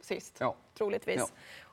sist, 0.00 0.36
ja. 0.40 0.54
troligtvis. 0.74 1.16
Ja. 1.18 1.26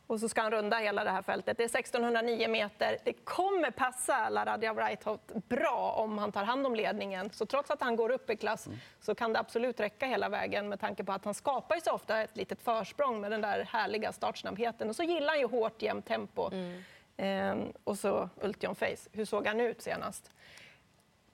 Och 0.07 0.19
så 0.19 0.29
ska 0.29 0.41
han 0.41 0.51
runda 0.51 0.77
hela 0.77 1.03
det 1.03 1.11
här 1.11 1.21
fältet. 1.21 1.57
Det 1.57 1.63
är 1.63 1.79
1609 1.79 2.47
meter. 2.47 2.97
Det 3.03 3.13
kommer 3.13 3.71
passa 3.71 4.29
Laradja 4.29 4.73
Wrightout 4.73 5.31
bra 5.33 5.95
om 5.97 6.17
han 6.17 6.31
tar 6.31 6.43
hand 6.43 6.65
om 6.65 6.75
ledningen. 6.75 7.29
Så 7.33 7.45
trots 7.45 7.71
att 7.71 7.81
han 7.81 7.95
går 7.95 8.11
upp 8.11 8.29
i 8.29 8.35
klass 8.35 8.67
mm. 8.67 8.79
så 8.99 9.15
kan 9.15 9.33
det 9.33 9.39
absolut 9.39 9.79
räcka 9.79 10.05
hela 10.05 10.29
vägen 10.29 10.69
med 10.69 10.79
tanke 10.79 11.03
på 11.03 11.11
att 11.11 11.25
han 11.25 11.33
skapar 11.33 11.79
så 11.83 11.91
ofta 11.91 12.21
ett 12.21 12.37
litet 12.37 12.61
försprång 12.61 13.21
med 13.21 13.31
den 13.31 13.41
där 13.41 13.67
härliga 13.71 14.11
startsnabbheten. 14.11 14.89
Och 14.89 14.95
så 14.95 15.03
gillar 15.03 15.29
han 15.29 15.39
ju 15.39 15.47
hårt 15.47 15.81
jämnt 15.81 16.05
tempo. 16.05 16.49
Mm. 16.51 16.83
Ehm, 17.17 17.73
och 17.83 17.97
så 17.97 18.29
Ultion 18.41 18.75
Face. 18.75 19.09
Hur 19.11 19.25
såg 19.25 19.47
han 19.47 19.59
ut 19.59 19.81
senast? 19.81 20.31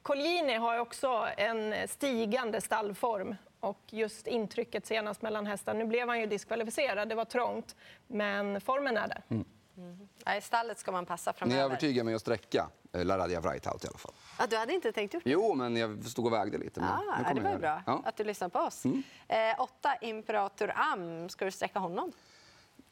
Colgjini 0.01 0.53
har 0.53 0.77
också 0.77 1.27
en 1.37 1.87
stigande 1.87 2.61
stallform 2.61 3.35
och 3.63 3.79
just 3.89 4.27
intrycket 4.27 4.85
senast 4.85 5.21
mellan 5.21 5.45
hästar. 5.45 5.73
Nu 5.73 5.85
blev 5.85 6.07
han 6.07 6.19
ju 6.19 6.25
diskvalificerad, 6.25 7.09
det 7.09 7.15
var 7.15 7.25
trångt, 7.25 7.75
men 8.07 8.61
formen 8.61 8.97
är 8.97 9.07
där. 9.07 9.23
Mm. 9.29 9.45
Mm. 9.77 10.07
I 10.37 10.41
stallet 10.41 10.79
ska 10.79 10.91
man 10.91 11.05
passa 11.05 11.33
framöver. 11.33 11.59
Ni 11.61 11.65
övertygar 11.65 12.03
mig 12.03 12.13
att 12.13 12.21
sträcka 12.21 12.69
eh, 12.93 13.05
Laradja 13.05 13.39
Wrightout 13.39 13.83
i 13.83 13.87
alla 13.87 13.97
fall. 13.97 14.13
Ja, 14.39 14.47
du 14.47 14.57
hade 14.57 14.73
inte 14.73 14.91
tänkt 14.91 15.13
gjort 15.13 15.23
det? 15.23 15.29
Jo, 15.29 15.53
men 15.53 15.75
jag 15.75 16.05
stod 16.05 16.25
och 16.25 16.33
vägde 16.33 16.57
lite. 16.57 16.79
Men 16.79 16.89
ah, 16.89 17.33
det 17.33 17.41
var 17.41 17.57
bra 17.57 17.83
ja. 17.85 18.01
att 18.05 18.17
du 18.17 18.23
lyssnade 18.23 18.51
på 18.51 18.59
oss. 18.59 18.85
Mm. 18.85 19.03
Eh, 19.27 19.61
åtta 19.61 19.95
Imperator 20.01 20.71
Am, 20.75 21.29
ska 21.29 21.45
du 21.45 21.51
sträcka 21.51 21.79
honom? 21.79 22.11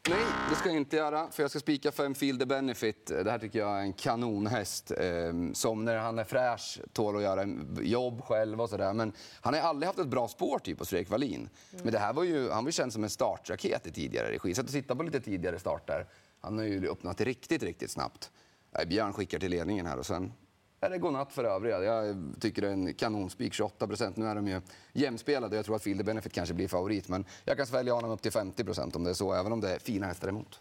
Nej, 0.08 0.24
det 0.50 0.56
ska 0.56 0.68
jag 0.68 0.76
inte 0.76 0.96
göra. 0.96 1.30
För 1.30 1.42
Jag 1.42 1.50
ska 1.50 1.60
spika 1.60 1.92
Fem 1.92 2.14
Field 2.14 2.40
the 2.40 2.46
Benefit. 2.46 3.06
Det 3.06 3.30
här 3.30 3.38
tycker 3.38 3.58
jag 3.58 3.78
är 3.78 3.82
en 3.82 3.92
kanonhäst 3.92 4.90
eh, 4.90 5.32
som 5.52 5.84
när 5.84 5.96
han 5.96 6.18
är 6.18 6.24
fräsch 6.24 6.80
tål 6.92 7.16
att 7.16 7.22
göra 7.22 7.46
jobb 7.82 8.22
själv. 8.22 8.60
och 8.60 8.70
så 8.70 8.76
där. 8.76 8.92
Men 8.92 9.12
Han 9.40 9.54
har 9.54 9.60
aldrig 9.60 9.86
haft 9.86 9.98
ett 9.98 10.06
bra 10.06 10.28
spår 10.28 10.58
typ 10.58 10.78
hos 10.78 10.88
Fredrik 10.88 11.10
Wallin. 11.10 11.34
Mm. 11.40 11.84
Men 11.84 11.92
det 11.92 11.98
här 11.98 12.12
var 12.12 12.24
ju, 12.24 12.50
han 12.50 12.64
var 12.64 12.68
ju 12.68 12.72
känd 12.72 12.92
som 12.92 13.04
en 13.04 13.10
startraket 13.10 13.86
i 13.86 13.92
tidigare 13.92 14.32
regi. 14.32 14.54
Så 14.54 14.60
att 14.60 14.68
titta 14.68 14.96
på 14.96 15.02
lite 15.02 15.20
tidigare 15.20 15.58
starter. 15.58 16.06
Han 16.40 16.58
har 16.58 16.64
ju 16.64 16.88
öppnat 16.88 17.20
riktigt, 17.20 17.62
riktigt 17.62 17.90
snabbt. 17.90 18.30
Björn 18.86 19.12
skickar 19.12 19.38
till 19.38 19.50
ledningen 19.50 19.86
här 19.86 19.98
och 19.98 20.06
sen 20.06 20.32
det 20.90 20.98
godnatt 20.98 21.32
för 21.32 21.44
övriga. 21.44 21.82
Jag 21.82 22.16
tycker 22.40 22.62
det 22.62 22.68
är 22.68 22.72
en 22.72 22.94
kanonspik, 22.94 23.54
28 23.54 23.86
procent. 23.86 24.16
Nu 24.16 24.26
är 24.26 24.34
de 24.34 24.48
ju 24.48 24.60
jämspelade. 24.92 25.56
Jag 25.56 25.64
tror 25.64 25.76
att 25.76 25.82
Fielder 25.82 26.04
Benefit 26.04 26.32
kanske 26.32 26.54
blir 26.54 26.68
favorit. 26.68 27.08
Men 27.08 27.24
jag 27.44 27.56
kan 27.56 27.66
svälja 27.66 27.92
honom 27.92 28.10
upp 28.10 28.22
till 28.22 28.32
50 28.32 28.64
procent 28.64 28.96
om 28.96 29.04
det 29.04 29.10
är 29.10 29.14
så, 29.14 29.32
även 29.32 29.52
om 29.52 29.60
det 29.60 29.74
är 29.74 29.78
fina 29.78 30.06
hästar 30.06 30.28
emot. 30.28 30.60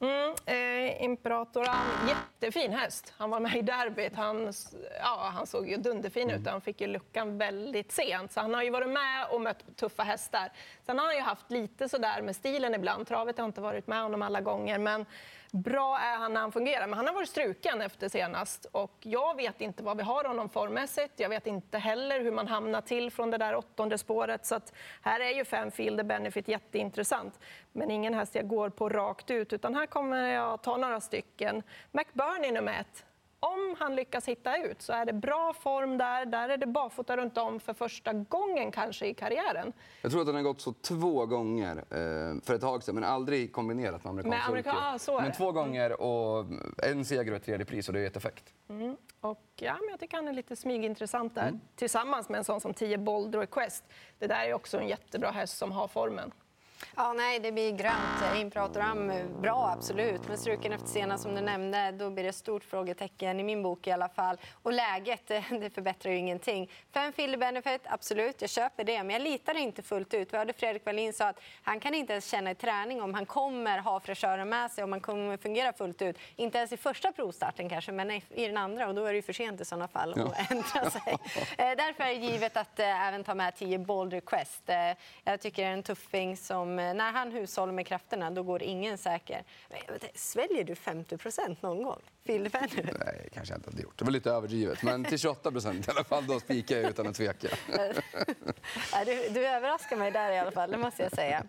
Mm, 0.00 0.34
eh, 0.46 1.02
Imperatoran, 1.04 1.86
jättefin 2.08 2.72
häst. 2.72 3.12
Han 3.16 3.30
var 3.30 3.40
med 3.40 3.56
i 3.56 3.62
derbyt. 3.62 4.14
Han, 4.14 4.52
ja, 5.00 5.30
han 5.34 5.46
såg 5.46 5.68
ju 5.68 5.76
dunderfin 5.76 6.30
ut. 6.30 6.36
Mm. 6.36 6.52
Han 6.52 6.60
fick 6.60 6.80
ju 6.80 6.86
luckan 6.86 7.38
väldigt 7.38 7.92
sent. 7.92 8.32
Så 8.32 8.40
han 8.40 8.54
har 8.54 8.62
ju 8.62 8.70
varit 8.70 8.88
med 8.88 9.26
och 9.30 9.40
mött 9.40 9.76
tuffa 9.76 10.02
hästar. 10.02 10.52
Sen 10.86 10.98
har 10.98 11.06
han 11.06 11.14
ju 11.14 11.22
haft 11.22 11.50
lite 11.50 11.88
sådär 11.88 12.22
med 12.22 12.36
stilen 12.36 12.74
ibland. 12.74 13.06
Travet 13.06 13.38
har 13.38 13.44
inte 13.44 13.60
varit 13.60 13.86
med 13.86 14.02
honom 14.02 14.22
alla 14.22 14.40
gånger. 14.40 14.78
Men 14.78 15.06
Bra 15.50 15.98
är 15.98 16.16
han 16.16 16.32
när 16.32 16.40
han 16.40 16.52
fungerar, 16.52 16.86
men 16.86 16.96
han 16.96 17.06
har 17.06 17.14
varit 17.14 17.28
struken 17.28 17.80
efter 17.80 18.08
senast. 18.08 18.66
Och 18.72 18.96
jag 19.00 19.36
vet 19.36 19.60
inte 19.60 19.82
vad 19.82 19.96
vi 19.96 20.02
har 20.02 20.24
honom 20.24 20.48
formmässigt. 20.48 21.20
Jag 21.20 21.28
vet 21.28 21.46
inte 21.46 21.78
heller 21.78 22.20
hur 22.20 22.32
man 22.32 22.48
hamnar 22.48 22.80
till 22.80 23.10
från 23.10 23.30
det 23.30 23.38
där 23.38 23.56
åttonde 23.56 23.98
spåret. 23.98 24.46
Så 24.46 24.54
att 24.54 24.72
här 25.02 25.20
är 25.20 25.30
ju 25.30 25.44
fem 25.44 25.70
Fielder 25.70 26.04
Benefit 26.04 26.48
jätteintressant. 26.48 27.40
Men 27.72 27.90
ingen 27.90 28.14
häst 28.14 28.34
jag 28.34 28.48
går 28.48 28.68
på 28.68 28.88
rakt 28.88 29.30
ut, 29.30 29.52
utan 29.52 29.74
här 29.74 29.86
kommer 29.86 30.28
jag 30.28 30.62
ta 30.62 30.76
några 30.76 31.00
stycken. 31.00 31.62
McBurney 31.92 32.52
nummer 32.52 32.80
ett 32.80 33.04
om 33.46 33.76
han 33.78 33.96
lyckas 33.96 34.28
hitta 34.28 34.56
ut 34.56 34.82
så 34.82 34.92
är 34.92 35.06
det 35.06 35.12
bra 35.12 35.52
form 35.52 35.98
där. 35.98 36.26
Där 36.26 36.48
är 36.48 36.56
det 36.56 36.66
barfota 36.66 37.16
runt 37.16 37.38
om 37.38 37.60
för 37.60 37.74
första 37.74 38.12
gången 38.12 38.70
kanske 38.70 39.06
i 39.06 39.14
karriären. 39.14 39.72
Jag 40.02 40.10
tror 40.10 40.20
att 40.20 40.26
han 40.26 40.36
har 40.36 40.42
gått 40.42 40.60
så 40.60 40.72
två 40.72 41.26
gånger 41.26 41.76
eh, 41.76 42.42
för 42.42 42.54
ett 42.54 42.60
tag 42.60 42.82
sedan, 42.82 42.94
men 42.94 43.04
aldrig 43.04 43.52
kombinerat 43.52 44.04
med 44.04 44.10
amerikansk 44.10 44.38
med 44.38 44.48
amerika 44.48 44.74
ah, 44.76 44.98
så 44.98 45.20
Men 45.20 45.32
två 45.32 45.52
gånger 45.52 46.00
och 46.00 46.46
en 46.82 47.04
seger 47.04 47.30
och 47.30 47.36
ett 47.36 47.44
tredje 47.44 47.66
pris 47.66 47.88
och 47.88 47.94
det 47.94 48.00
är 48.00 48.06
ett 48.06 48.16
effekt. 48.16 48.54
Mm. 48.68 48.96
Och 49.20 49.44
ja, 49.56 49.76
men 49.80 49.88
jag 49.90 50.00
tycker 50.00 50.16
han 50.16 50.28
är 50.28 50.32
lite 50.32 50.56
smygintressant 50.56 51.34
där. 51.34 51.48
Mm. 51.48 51.60
Tillsammans 51.76 52.28
med 52.28 52.38
en 52.38 52.44
sån 52.44 52.60
som 52.60 52.74
10 52.74 52.98
Bold 52.98 53.34
Request. 53.34 53.84
Det 54.18 54.26
där 54.26 54.44
är 54.44 54.54
också 54.54 54.78
en 54.78 54.88
jättebra 54.88 55.30
häst 55.30 55.58
som 55.58 55.72
har 55.72 55.88
formen. 55.88 56.32
Ja, 56.96 57.12
nej, 57.12 57.38
det 57.38 57.52
blir 57.52 57.72
grönt. 57.72 58.36
Imperator 58.36 59.40
bra, 59.40 59.70
absolut. 59.76 60.28
Men 60.28 60.38
struken 60.38 60.72
efter 60.72 60.88
senast 60.88 61.22
som 61.22 61.34
du 61.34 61.40
nämnde, 61.40 61.92
då 61.92 62.10
blir 62.10 62.24
det 62.24 62.32
stort 62.32 62.64
frågetecken 62.64 63.40
i 63.40 63.42
min 63.42 63.62
bok 63.62 63.86
i 63.86 63.90
alla 63.90 64.08
fall. 64.08 64.36
Och 64.62 64.72
läget, 64.72 65.26
det 65.26 65.70
förbättrar 65.74 66.12
ju 66.12 66.18
ingenting. 66.18 66.70
Fem 66.92 67.12
Filler 67.12 67.38
Benefit, 67.38 67.80
absolut, 67.84 68.40
jag 68.40 68.50
köper 68.50 68.84
det. 68.84 69.02
Men 69.02 69.10
jag 69.10 69.22
litar 69.22 69.56
inte 69.56 69.82
fullt 69.82 70.14
ut. 70.14 70.32
Vi 70.32 70.36
hörde 70.36 70.52
Fredrik 70.52 70.86
Wallin 70.86 71.12
sa 71.12 71.28
att 71.28 71.40
han 71.62 71.80
kan 71.80 71.94
inte 71.94 72.12
ens 72.12 72.30
känna 72.30 72.50
i 72.50 72.54
träning 72.54 73.02
om 73.02 73.14
han 73.14 73.26
kommer 73.26 73.78
ha 73.78 74.00
fräschören 74.00 74.48
med 74.48 74.70
sig, 74.70 74.84
om 74.84 74.92
han 74.92 75.00
kommer 75.00 75.36
fungera 75.36 75.72
fullt 75.72 76.02
ut. 76.02 76.18
Inte 76.36 76.58
ens 76.58 76.72
i 76.72 76.76
första 76.76 77.12
provstarten 77.12 77.68
kanske, 77.68 77.92
men 77.92 78.10
i 78.10 78.22
den 78.46 78.56
andra. 78.56 78.88
Och 78.88 78.94
då 78.94 79.04
är 79.04 79.12
det 79.12 79.16
ju 79.16 79.22
för 79.22 79.32
sent 79.32 79.60
i 79.60 79.64
sådana 79.64 79.88
fall 79.88 80.12
att 80.12 80.18
ja. 80.18 80.34
ändra 80.50 80.90
sig. 80.90 81.16
Eh, 81.58 81.70
därför 81.76 82.04
är 82.04 82.08
det 82.08 82.26
givet 82.26 82.56
att 82.56 82.80
även 82.80 83.24
ta 83.24 83.34
med 83.34 83.56
10 83.56 83.78
Boulder 83.78 84.20
Quest. 84.20 84.68
Äh, 84.68 84.76
jag 85.24 85.40
tycker 85.40 85.62
det 85.62 85.68
är 85.68 85.72
en 85.72 85.82
tuffing 85.82 86.36
som 86.36 86.65
Eh, 86.70 86.94
när 86.94 87.12
han 87.12 87.32
hushållar 87.32 87.72
med 87.72 87.86
krafterna 87.86 88.30
då 88.30 88.42
går 88.42 88.62
ingen 88.62 88.98
säker. 88.98 89.44
Sväljer 90.14 90.64
du 90.64 90.74
50% 90.74 91.56
någon 91.60 91.82
gång? 91.82 92.00
Nej, 93.04 93.28
kanske 93.34 93.54
jag 93.54 93.58
inte 93.58 93.70
hade 93.70 93.82
gjort. 93.82 93.98
Det 93.98 94.04
var 94.04 94.12
lite 94.12 94.30
överdrivet. 94.30 94.82
Men 94.82 95.04
till 95.04 95.18
28 95.18 95.50
procent 95.50 95.88
i 95.88 95.90
alla 95.90 96.04
fall, 96.04 96.26
då 96.26 96.40
spikar 96.40 96.76
jag 96.76 96.90
utan 96.90 97.06
att 97.06 97.14
tveka. 97.14 97.48
du, 99.06 99.28
du 99.28 99.46
överraskar 99.46 99.96
mig 99.96 100.10
där 100.10 100.32
i 100.32 100.38
alla 100.38 100.50
fall, 100.50 100.70
det 100.70 100.78
måste 100.78 101.02
jag 101.02 101.12
säga. 101.12 101.44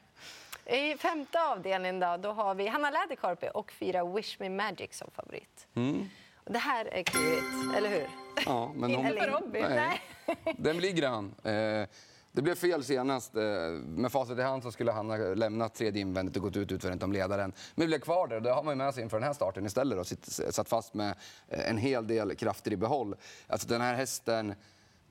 I 0.66 0.98
femte 0.98 1.42
avdelningen 1.42 2.00
då, 2.00 2.18
då 2.18 2.32
har 2.32 2.56
vi 2.56 2.68
Hanna 2.68 2.90
Läderkorpi 2.90 3.50
och 3.54 3.72
fyra 3.72 4.06
Wish 4.06 4.40
Me 4.40 4.50
Magic 4.50 4.98
som 4.98 5.12
favorit. 5.12 5.68
Mm. 5.76 6.10
Det 6.46 6.60
här 6.60 6.86
är 6.86 7.04
klurigt, 7.04 7.78
eller 7.78 7.90
hur? 7.90 8.08
Ja, 8.46 8.72
men 8.76 8.96
hon... 8.96 9.08
Inte 9.08 9.28
Robin. 9.28 9.66
Nej. 9.70 10.02
Den 10.58 10.78
blir 10.78 10.92
grön. 10.92 11.36
Eh, 11.44 11.88
det 12.38 12.42
blev 12.42 12.56
fel 12.56 12.84
senast. 12.84 13.36
Eh, 13.36 13.42
med 13.86 14.12
facit 14.12 14.40
i 14.40 14.42
hand 14.42 14.64
så 14.64 14.72
skulle 14.72 14.92
han 14.92 15.10
ha 15.10 15.18
lämnat 15.18 15.76
tredje 15.76 16.02
invändigt 16.02 16.38
och 16.38 16.44
gått 16.44 16.56
ut 16.56 16.72
utvändigt 16.72 17.04
om 17.04 17.14
ledaren. 17.14 17.54
Men 17.76 17.88
blev 17.88 18.00
kvar 18.00 18.28
där. 18.28 18.40
Det 18.40 18.52
har 18.52 18.64
man 18.64 18.78
med 18.78 18.94
sig 18.94 19.04
inför 19.04 19.18
den 19.18 19.28
här 19.28 19.34
starten 19.34 19.66
istället. 19.66 20.00
Och 20.00 20.08
satt 20.54 20.70
fast 20.70 20.94
med 20.94 21.16
eh, 21.48 21.70
en 21.70 21.78
hel 21.78 22.08
del 22.08 22.36
krafter 22.36 22.74
i 22.74 22.78
behåll. 22.78 23.16
Alltså 23.48 23.68
den 23.68 23.82
här 23.82 23.96
hästen... 23.96 24.54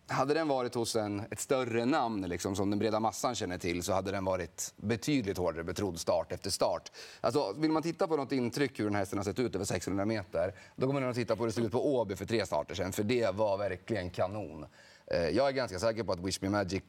Hade 0.09 0.35
den 0.35 0.49
varit 0.49 0.75
hos 0.75 0.97
en, 0.97 1.23
ett 1.30 1.40
större 1.40 1.85
namn 1.85 2.23
liksom, 2.23 2.56
som 2.56 2.71
den 2.71 2.78
breda 2.78 3.00
massan 3.00 3.35
känner 3.35 3.59
till 3.59 3.83
så 3.83 3.92
hade 3.92 4.11
den 4.11 4.25
varit 4.25 4.75
betydligt 4.76 5.38
hårdare 5.38 5.64
betrodd 5.64 6.00
start 6.00 6.33
efter 6.33 6.50
start. 6.50 6.92
Alltså, 7.21 7.54
vill 7.59 7.71
man 7.71 7.83
titta 7.83 8.06
på 8.06 8.16
något 8.16 8.33
intryck 8.33 8.80
hur 8.80 8.85
den 8.85 8.95
här 8.95 9.00
hästen 9.00 9.18
har 9.18 9.25
sett 9.25 9.38
ut 9.38 9.54
över 9.54 9.64
600 9.64 10.04
meter 10.04 10.54
då 10.76 10.87
kommer 10.87 11.00
man 11.00 11.11
att 11.11 11.16
titta 11.16 11.37
på 11.37 11.42
hur 11.42 11.47
det 11.47 11.52
såg 11.52 11.64
ut 11.64 11.73
på 11.73 11.95
Åby 11.97 12.16
för 12.16 12.25
tre 12.25 12.47
starter 12.47 12.75
sedan 12.75 12.92
för 12.92 13.02
det 13.02 13.35
var 13.35 13.59
verkligen 13.59 14.11
kanon. 14.11 14.66
Eh, 15.06 15.28
jag 15.28 15.49
är 15.49 15.52
ganska 15.52 15.78
säker 15.78 16.02
på 16.02 16.12
att 16.12 16.21
Wish 16.21 16.42
Me 16.42 16.49
Magic 16.49 16.83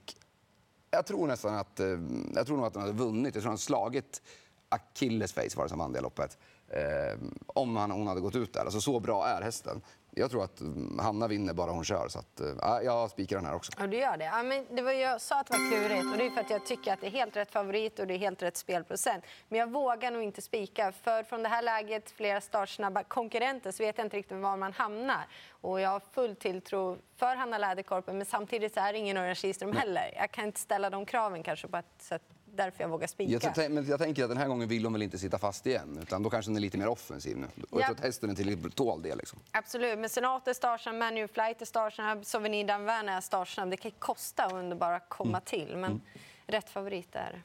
jag 0.97 1.05
tror 1.05 1.27
nästan 1.27 1.55
att, 1.55 1.79
eh, 1.79 1.99
jag 2.35 2.47
tror 2.47 2.57
nog 2.57 2.65
att 2.65 2.75
han 2.75 2.83
hade 2.83 2.97
vunnit. 2.97 3.35
Jag 3.35 3.41
tror 3.41 3.51
han 3.51 3.57
slagit 3.57 4.21
Achilles 4.69 5.33
face 5.33 5.55
var 5.55 5.63
det 5.63 5.69
som 5.69 5.79
vann 5.79 5.91
det 5.91 6.01
loppet. 6.01 6.37
Eh, 6.67 7.17
om 7.47 7.75
han, 7.75 7.91
hon 7.91 8.07
hade 8.07 8.21
gått 8.21 8.35
ut 8.35 8.53
där. 8.53 8.61
Alltså, 8.61 8.81
så 8.81 8.99
bra 8.99 9.27
är 9.27 9.41
hästen 9.41 9.81
jag 10.17 10.31
tror 10.31 10.43
att 10.43 10.59
mm, 10.59 10.99
Hanna 10.99 11.27
vinner 11.27 11.53
bara 11.53 11.71
hon 11.71 11.83
kör. 11.83 12.07
Så 12.07 12.19
att, 12.19 12.41
ja, 12.61 12.81
jag 12.81 13.09
spikar 13.09 13.35
den 13.35 13.45
här 13.45 13.55
också. 13.55 13.71
Ja, 13.77 13.87
du 13.87 13.97
gör 13.97 14.17
det. 14.17 14.25
Ja, 14.25 14.43
men 14.43 14.65
det 14.75 14.81
var, 14.81 14.91
jag 14.91 15.21
sa 15.21 15.39
att 15.39 15.47
det 15.47 15.57
var 15.57 15.69
klurigt 15.69 16.11
och 16.11 16.17
det 16.17 16.25
är 16.25 16.29
för 16.29 16.41
att 16.41 16.49
jag 16.49 16.65
tycker 16.65 16.93
att 16.93 17.01
det 17.01 17.07
är 17.07 17.11
helt 17.11 17.35
rätt 17.35 17.51
favorit 17.51 17.99
och 17.99 18.07
det 18.07 18.13
är 18.13 18.17
helt 18.17 18.41
rätt 18.41 18.57
spelprocent. 18.57 19.25
Men 19.49 19.59
jag 19.59 19.71
vågar 19.71 20.11
nog 20.11 20.23
inte 20.23 20.41
spika. 20.41 20.91
För 20.91 21.23
från 21.23 21.43
det 21.43 21.49
här 21.49 21.61
läget, 21.61 22.11
flera 22.11 22.41
startsnabba 22.41 23.03
konkurrenter, 23.03 23.71
så 23.71 23.83
vet 23.83 23.97
jag 23.97 24.05
inte 24.05 24.17
riktigt 24.17 24.37
var 24.37 24.57
man 24.57 24.73
hamnar. 24.73 25.27
Och 25.49 25.81
jag 25.81 25.89
har 25.89 26.01
full 26.11 26.35
tilltro 26.35 26.97
för 27.15 27.35
Hanna 27.35 27.57
Läderkorpen, 27.57 28.17
men 28.17 28.25
samtidigt 28.25 28.73
så 28.73 28.79
är 28.79 28.93
det 28.93 28.99
ingen 28.99 29.17
Örjan 29.17 29.35
Kihlström 29.35 29.71
heller. 29.71 30.13
Jag 30.15 30.31
kan 30.31 30.45
inte 30.45 30.59
ställa 30.59 30.89
de 30.89 31.05
kraven 31.05 31.43
kanske 31.43 31.67
på 31.67 31.77
ett 31.77 32.01
sätt 32.01 32.23
därför 32.55 32.83
jag 32.83 32.89
vågar 32.89 33.07
spika. 33.07 33.53
Jag, 33.55 33.71
men 33.71 33.85
jag 33.85 33.99
tänker 33.99 34.23
att 34.23 34.29
den 34.29 34.37
här 34.37 34.47
gången 34.47 34.67
vill 34.67 34.83
hon 34.83 34.93
väl 34.93 35.01
inte 35.01 35.17
sitta 35.17 35.37
fast 35.37 35.65
igen, 35.65 35.99
utan 36.01 36.23
då 36.23 36.29
kanske 36.29 36.51
den 36.51 36.55
är 36.55 36.61
lite 36.61 36.77
mer 36.77 36.87
offensiv 36.87 37.37
nu. 37.37 37.47
Och 37.69 37.79
jag 37.79 37.85
tror 37.85 37.95
att 37.95 38.03
hästen 38.03 38.29
är 38.29 38.35
tillräckligt 38.35 38.75
tål 38.75 39.01
det. 39.01 39.15
Liksom. 39.15 39.39
Absolut, 39.51 39.99
men 39.99 40.09
Senat 40.09 40.47
är 40.47 40.53
startsnabb, 40.53 40.95
Manu 40.95 41.27
Flight 41.27 41.61
är 41.61 41.65
startsnabb, 41.65 42.25
Souvenir 42.25 42.67
Danvern 42.67 43.09
är 43.09 43.21
startsnabb. 43.21 43.69
Det 43.69 43.77
kan 43.77 43.91
kostta 43.91 44.45
att 44.45 44.77
bara 44.77 44.99
komma 44.99 45.29
mm. 45.29 45.41
till, 45.45 45.77
men 45.77 45.91
mm. 45.91 46.01
rätt 46.47 46.69
favorit 46.69 47.15
är 47.15 47.31
det. 47.31 47.41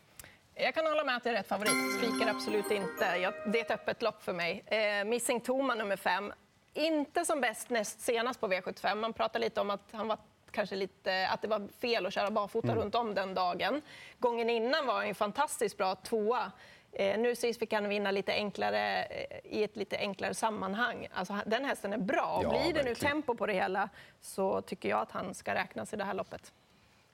Jag 0.54 0.74
kan 0.74 0.86
hålla 0.86 1.04
med 1.04 1.16
att 1.16 1.24
det 1.24 1.30
är 1.30 1.34
rätt 1.34 1.48
favorit. 1.48 1.72
Spikar 1.98 2.30
absolut 2.30 2.70
inte. 2.70 3.04
Jag, 3.04 3.34
det 3.52 3.60
är 3.60 3.64
ett 3.64 3.70
öppet 3.70 4.02
lopp 4.02 4.22
för 4.22 4.32
mig. 4.32 4.64
Eh, 4.66 5.04
Missing 5.04 5.40
Toma 5.40 5.74
nummer 5.74 5.96
fem. 5.96 6.32
Inte 6.74 7.24
som 7.24 7.40
bäst 7.40 7.70
näst 7.70 8.00
senast 8.00 8.40
på 8.40 8.48
V75. 8.48 8.94
Man 8.94 9.12
pratar 9.12 9.40
lite 9.40 9.60
om 9.60 9.70
att 9.70 9.88
han 9.92 10.08
var 10.08 10.18
kanske 10.52 10.76
lite, 10.76 11.28
att 11.28 11.42
det 11.42 11.48
var 11.48 11.68
fel 11.80 12.06
att 12.06 12.14
köra 12.14 12.30
barfota 12.30 12.68
mm. 12.68 12.78
runt 12.78 12.94
om 12.94 13.14
den 13.14 13.34
dagen. 13.34 13.82
Gången 14.18 14.50
innan 14.50 14.86
var 14.86 14.94
han 14.94 15.08
ju 15.08 15.14
fantastiskt 15.14 15.76
bra 15.76 15.94
tvåa. 15.94 16.52
Eh, 16.92 17.18
nu 17.18 17.36
sist 17.36 17.58
fick 17.58 17.72
han 17.72 17.88
vinna 17.88 18.10
lite 18.10 18.32
enklare, 18.32 19.04
eh, 19.04 19.38
i 19.44 19.64
ett 19.64 19.76
lite 19.76 19.96
enklare 19.96 20.34
sammanhang. 20.34 21.08
Alltså, 21.14 21.38
den 21.46 21.64
hästen 21.64 21.92
är 21.92 21.98
bra. 21.98 22.40
Ja, 22.42 22.48
Blir 22.48 22.72
det 22.74 22.82
nu 22.82 22.94
tempo 22.94 23.34
på 23.34 23.46
det 23.46 23.52
hela 23.52 23.88
så 24.20 24.60
tycker 24.60 24.88
jag 24.88 25.00
att 25.00 25.10
han 25.10 25.34
ska 25.34 25.54
räknas 25.54 25.94
i 25.94 25.96
det 25.96 26.04
här 26.04 26.14
loppet. 26.14 26.52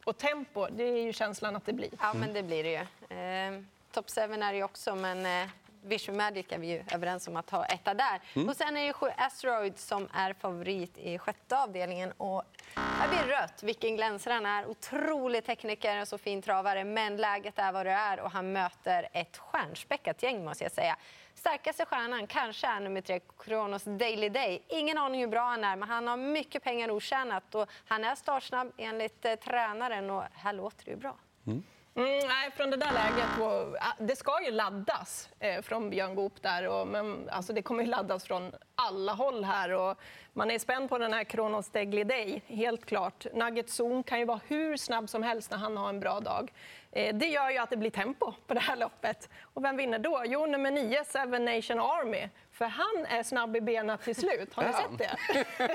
Och 0.04 0.18
tempo, 0.18 0.66
det 0.70 0.84
är 0.84 1.02
ju 1.02 1.12
känslan 1.12 1.56
att 1.56 1.66
det 1.66 1.72
blir. 1.72 1.90
Ja, 2.00 2.14
men 2.14 2.32
det 2.32 2.42
blir 2.42 2.64
det 2.64 2.70
ju. 2.70 3.16
Eh, 3.18 3.62
Top 3.92 4.10
7 4.10 4.20
är 4.20 4.52
det 4.52 4.56
ju 4.56 4.62
också, 4.62 4.94
men 4.94 5.26
eh, 5.26 5.48
Vision 5.88 6.16
Magic 6.16 6.46
är 6.48 6.58
vi 6.58 6.66
ju 6.66 6.84
överens 6.92 7.28
om 7.28 7.36
att 7.36 7.50
ha 7.50 7.64
etta 7.64 7.94
där. 7.94 8.20
Mm. 8.34 8.48
Och 8.48 8.56
sen 8.56 8.76
är 8.76 8.86
det 8.86 8.92
sju 8.92 9.06
Asteroid 9.16 9.78
som 9.78 10.08
är 10.12 10.32
favorit 10.32 10.98
i 10.98 11.18
sjätte 11.18 11.58
avdelningen. 11.58 12.12
Och 12.12 12.42
här 12.74 13.08
blir 13.08 13.36
rött. 13.36 13.62
Vilken 13.62 13.96
glänsare 13.96 14.34
han 14.34 14.46
är. 14.46 14.66
Otrolig 14.66 15.44
tekniker 15.44 16.00
och 16.00 16.08
så 16.08 16.18
fin 16.18 16.42
travare. 16.42 16.84
Men 16.84 17.16
läget 17.16 17.58
är 17.58 17.72
vad 17.72 17.86
det 17.86 17.92
är 17.92 18.20
och 18.20 18.30
han 18.30 18.52
möter 18.52 19.08
ett 19.12 19.36
stjärnspäckat 19.36 20.22
gäng 20.22 20.44
måste 20.44 20.64
jag 20.64 20.72
säga. 20.72 20.96
Starkaste 21.34 21.84
stjärnan 21.84 22.26
kanske 22.26 22.66
är 22.66 22.80
nummer 22.80 23.00
tre, 23.00 23.20
Kronos 23.38 23.84
Daily 23.84 24.28
Day. 24.28 24.62
Ingen 24.68 24.98
aning 24.98 25.20
hur 25.20 25.28
bra 25.28 25.40
han 25.40 25.64
är, 25.64 25.76
men 25.76 25.88
han 25.88 26.08
har 26.08 26.16
mycket 26.16 26.62
pengar 26.64 26.90
otjänat 26.90 27.54
och 27.54 27.68
han 27.86 28.04
är 28.04 28.14
startsnabb 28.14 28.72
enligt 28.76 29.24
eh, 29.24 29.34
tränaren 29.34 30.10
och 30.10 30.22
här 30.32 30.52
låter 30.52 30.84
det 30.84 30.90
ju 30.90 30.96
bra. 30.96 31.16
Mm. 31.46 31.62
Mm, 31.98 32.26
nej, 32.28 32.50
från 32.50 32.70
det 32.70 32.76
där 32.76 32.92
läget. 32.92 33.40
Och, 33.40 33.76
det 33.98 34.16
ska 34.16 34.44
ju 34.44 34.50
laddas 34.50 35.28
eh, 35.38 35.62
från 35.62 35.90
Björn 35.90 36.14
Goop 36.14 36.42
där. 36.42 36.68
Och, 36.68 36.86
men, 36.86 37.28
alltså, 37.30 37.52
det 37.52 37.62
kommer 37.62 37.82
ju 37.82 37.90
laddas 37.90 38.24
från 38.24 38.52
alla 38.74 39.12
håll 39.12 39.44
här. 39.44 39.72
Och 39.72 39.98
man 40.32 40.50
är 40.50 40.58
spänd 40.58 40.88
på 40.88 40.98
den 40.98 41.12
här 41.12 41.24
Kronos 41.24 41.70
Degli 41.70 42.04
Day, 42.04 42.42
helt 42.46 42.86
klart. 42.86 43.26
Nugget 43.32 43.70
Zon 43.70 44.02
kan 44.02 44.18
ju 44.18 44.24
vara 44.24 44.40
hur 44.46 44.76
snabb 44.76 45.08
som 45.08 45.22
helst 45.22 45.50
när 45.50 45.58
han 45.58 45.76
har 45.76 45.88
en 45.88 46.00
bra 46.00 46.20
dag. 46.20 46.52
Eh, 46.92 47.16
det 47.16 47.26
gör 47.26 47.50
ju 47.50 47.58
att 47.58 47.70
det 47.70 47.76
blir 47.76 47.90
tempo 47.90 48.32
på 48.46 48.54
det 48.54 48.60
här 48.60 48.76
loppet. 48.76 49.28
Och 49.42 49.64
vem 49.64 49.76
vinner 49.76 49.98
då? 49.98 50.22
Jo, 50.26 50.46
nummer 50.46 50.70
nio, 50.70 51.04
Seven 51.04 51.44
Nation 51.44 51.78
Army. 51.78 52.28
För 52.52 52.64
han 52.64 53.06
är 53.08 53.22
snabb 53.22 53.56
i 53.56 53.60
benen 53.60 53.98
till 53.98 54.16
slut. 54.16 54.54
Har 54.54 54.64
ni 54.64 54.72
sett 54.72 54.98
det? 54.98 55.16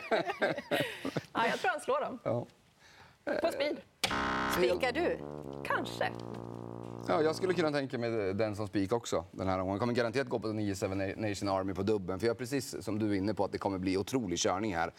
ja, 1.33 1.47
jag 1.47 1.59
tror 1.59 1.71
han 1.71 1.81
slår 1.81 2.01
dem. 2.01 2.19
På 3.41 3.51
speed. 3.51 3.77
Spikar 4.57 4.91
du? 4.91 5.17
Kanske. 5.65 6.11
Ja, 7.07 7.21
jag 7.21 7.35
skulle 7.35 7.53
kunna 7.53 7.71
tänka 7.71 7.97
mig 7.97 8.33
den 8.33 8.55
som 8.55 8.67
spik 8.67 8.93
också. 8.93 9.25
Den 9.31 9.47
här 9.47 9.59
omgången. 9.59 9.79
kommer 9.79 9.93
garanterat 9.93 10.29
gå 10.29 10.39
på 10.39 10.47
9 10.47 10.75
Seven 10.75 10.97
Nation 10.97 11.49
Army 11.49 11.73
på 11.73 11.83
dubben. 11.83 12.19
För 12.19 12.27
jag 12.27 12.33
är 12.33 12.37
precis 12.37 12.83
som 12.83 12.99
du 12.99 13.11
är 13.11 13.13
inne 13.15 13.33
på 13.33 13.45
att 13.45 13.51
det 13.51 13.57
kommer 13.57 13.77
bli 13.77 13.97
otrolig 13.97 14.39
körning 14.39 14.75
här. 14.75 14.93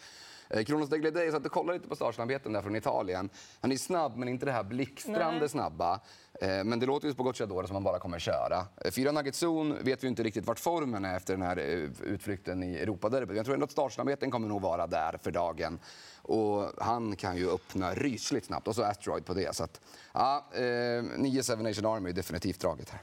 Eh, 0.49 0.63
Kronos 0.63 0.89
de 0.89 0.97
Glede, 0.97 1.23
jag 1.23 1.33
satt 1.33 1.45
och 1.45 1.51
kollade 1.51 1.77
lite 1.77 1.89
på 1.89 1.95
startsnabbheten 1.95 2.53
där 2.53 2.61
från 2.61 2.75
Italien. 2.75 3.29
Han 3.61 3.71
är 3.71 3.77
snabb, 3.77 4.17
men 4.17 4.27
inte 4.27 4.45
det 4.45 4.51
här 4.51 4.63
blixtrande 4.63 5.39
Nej. 5.39 5.49
snabba. 5.49 5.99
Eh, 6.41 6.63
men 6.63 6.79
det 6.79 6.85
låter 6.85 7.07
ju 7.07 7.13
på 7.13 7.23
Gocciadoro 7.23 7.67
som 7.67 7.75
han 7.75 7.83
bara 7.83 7.99
kommer 7.99 8.19
köra. 8.19 8.65
Eh, 8.85 8.91
fyra 8.91 9.11
Nugget 9.11 9.43
Zone 9.43 9.75
vet 9.81 10.03
vi 10.03 10.07
inte 10.07 10.23
riktigt 10.23 10.45
vart 10.45 10.59
formen 10.59 11.05
är 11.05 11.17
efter 11.17 11.33
den 11.33 11.41
här 11.41 11.57
utflykten 12.03 12.63
i 12.63 12.75
Europaderbyt. 12.75 13.37
Jag 13.37 13.45
tror 13.45 13.53
ändå 13.53 13.63
att 13.63 13.71
startsnabbheten 13.71 14.31
kommer 14.31 14.47
nog 14.47 14.61
vara 14.61 14.87
där 14.87 15.19
för 15.23 15.31
dagen. 15.31 15.79
Och 16.21 16.71
han 16.77 17.15
kan 17.15 17.37
ju 17.37 17.49
öppna 17.49 17.93
rysligt 17.93 18.45
snabbt. 18.45 18.67
Och 18.67 18.75
så 18.75 18.83
Asteroid 18.83 19.25
på 19.25 19.33
det. 19.33 19.55
Så 19.55 19.63
att, 19.63 19.81
ja, 20.13 20.45
eh, 20.53 21.03
9 21.17 21.43
Seven 21.43 21.63
Nation 21.63 21.85
Army 21.85 22.09
är 22.09 22.13
definitivt 22.13 22.59
draget 22.59 22.89
här. 22.89 23.01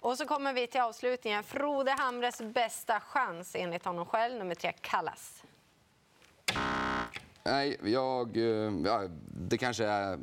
Och 0.00 0.18
så 0.18 0.26
kommer 0.26 0.52
vi 0.52 0.66
till 0.66 0.80
avslutningen. 0.80 1.44
Frode 1.44 1.90
Hamres 1.90 2.38
bästa 2.54 3.00
chans 3.00 3.50
enligt 3.54 3.84
honom 3.84 4.06
själv, 4.06 4.38
nummer 4.38 4.54
tre, 4.54 4.72
Kallas. 4.80 5.42
Nej, 7.42 7.76
jag... 7.82 8.36
Eh, 8.36 8.72
ja, 8.84 9.02
det 9.48 9.58
kanske 9.58 9.84
är 9.84 10.18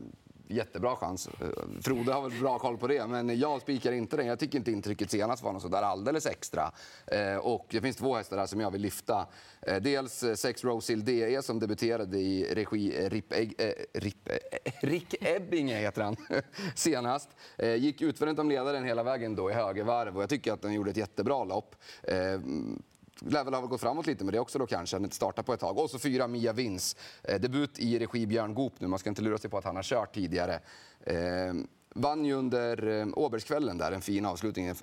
jättebra 0.48 0.96
chans. 0.96 1.28
Eh, 1.28 1.48
Frode 1.82 2.14
har 2.14 2.30
väl 2.30 2.40
bra 2.40 2.60
koll 2.60 2.78
på 2.78 2.88
det, 2.88 3.08
men 3.08 3.40
jag 3.40 3.62
spikar 3.62 3.92
inte 3.92 4.18
den. 4.18 4.28
Jag 4.28 4.40
tycker 4.40 4.58
inte 4.58 4.72
intrycket 4.72 5.12
senast 5.12 5.44
var 5.44 5.54
något 5.54 5.62
sådär 5.62 5.82
alldeles 5.82 6.26
extra. 6.26 6.72
Eh, 7.08 7.36
och 7.36 7.66
det 7.70 7.82
finns 7.82 7.98
två 7.98 8.16
hästar 8.16 8.38
här 8.38 8.46
som 8.46 8.60
jag 8.60 8.72
vill 8.72 8.82
lyfta. 8.82 9.28
Eh, 9.62 9.82
dels 9.82 10.24
sex 10.36 10.64
Rosil 10.64 11.06
DE 11.06 11.42
som 11.42 11.60
debuterade 11.60 12.18
i 12.18 12.56
regi 12.56 13.10
Rip, 13.10 13.34
äh, 13.34 13.70
Rip, 13.94 14.30
äh, 14.30 14.36
Rick 14.82 15.16
Ebbinge 15.22 15.78
heter 15.78 16.02
han, 16.02 16.16
senast. 16.76 17.30
Gick 17.78 18.02
utvändigt 18.02 18.40
om 18.40 18.50
ledaren 18.50 18.84
hela 18.84 19.04
vägen 19.04 19.36
då 19.36 19.52
i 19.52 19.54
högervarv 19.54 20.16
och 20.16 20.22
jag 20.22 20.30
tycker 20.30 20.54
att 20.54 20.62
den 20.62 20.74
gjorde 20.74 20.92
ett 20.92 20.98
jättebra 20.98 21.44
lopp 21.44 21.76
lär 23.22 23.44
väl 23.44 23.54
ha 23.54 23.62
gått 23.62 23.82
framåt 23.82 24.08
lite 24.08 24.24
med 24.24 24.34
det 24.34 24.40
också 24.40 24.60
då 24.60 24.68
kanske, 24.68 24.98
inte 24.98 25.16
starta 25.16 25.44
på 25.44 25.54
ett 25.54 25.60
tag. 25.60 25.78
Och 25.78 25.90
så 25.90 26.00
fyra 26.00 26.28
Mia 26.28 26.54
Vins, 26.54 26.96
eh, 27.24 27.40
debut 27.40 27.80
i 27.80 28.00
regi 28.00 28.28
Björn 28.28 28.54
Goop 28.54 28.74
nu. 28.80 28.88
Man 28.88 29.00
ska 29.00 29.10
inte 29.10 29.22
lura 29.22 29.38
sig 29.38 29.50
på 29.50 29.58
att 29.58 29.64
han 29.64 29.76
har 29.76 29.84
kört 29.84 30.16
tidigare. 30.16 30.60
Eh, 31.00 31.54
vann 31.96 32.26
ju 32.26 32.34
under 32.34 32.88
eh, 32.88 33.08
Åbergskvällen 33.14 33.78
där, 33.78 33.92
en 33.92 34.02
fin 34.02 34.26
avslutning 34.26 34.68
eh, 34.68 34.76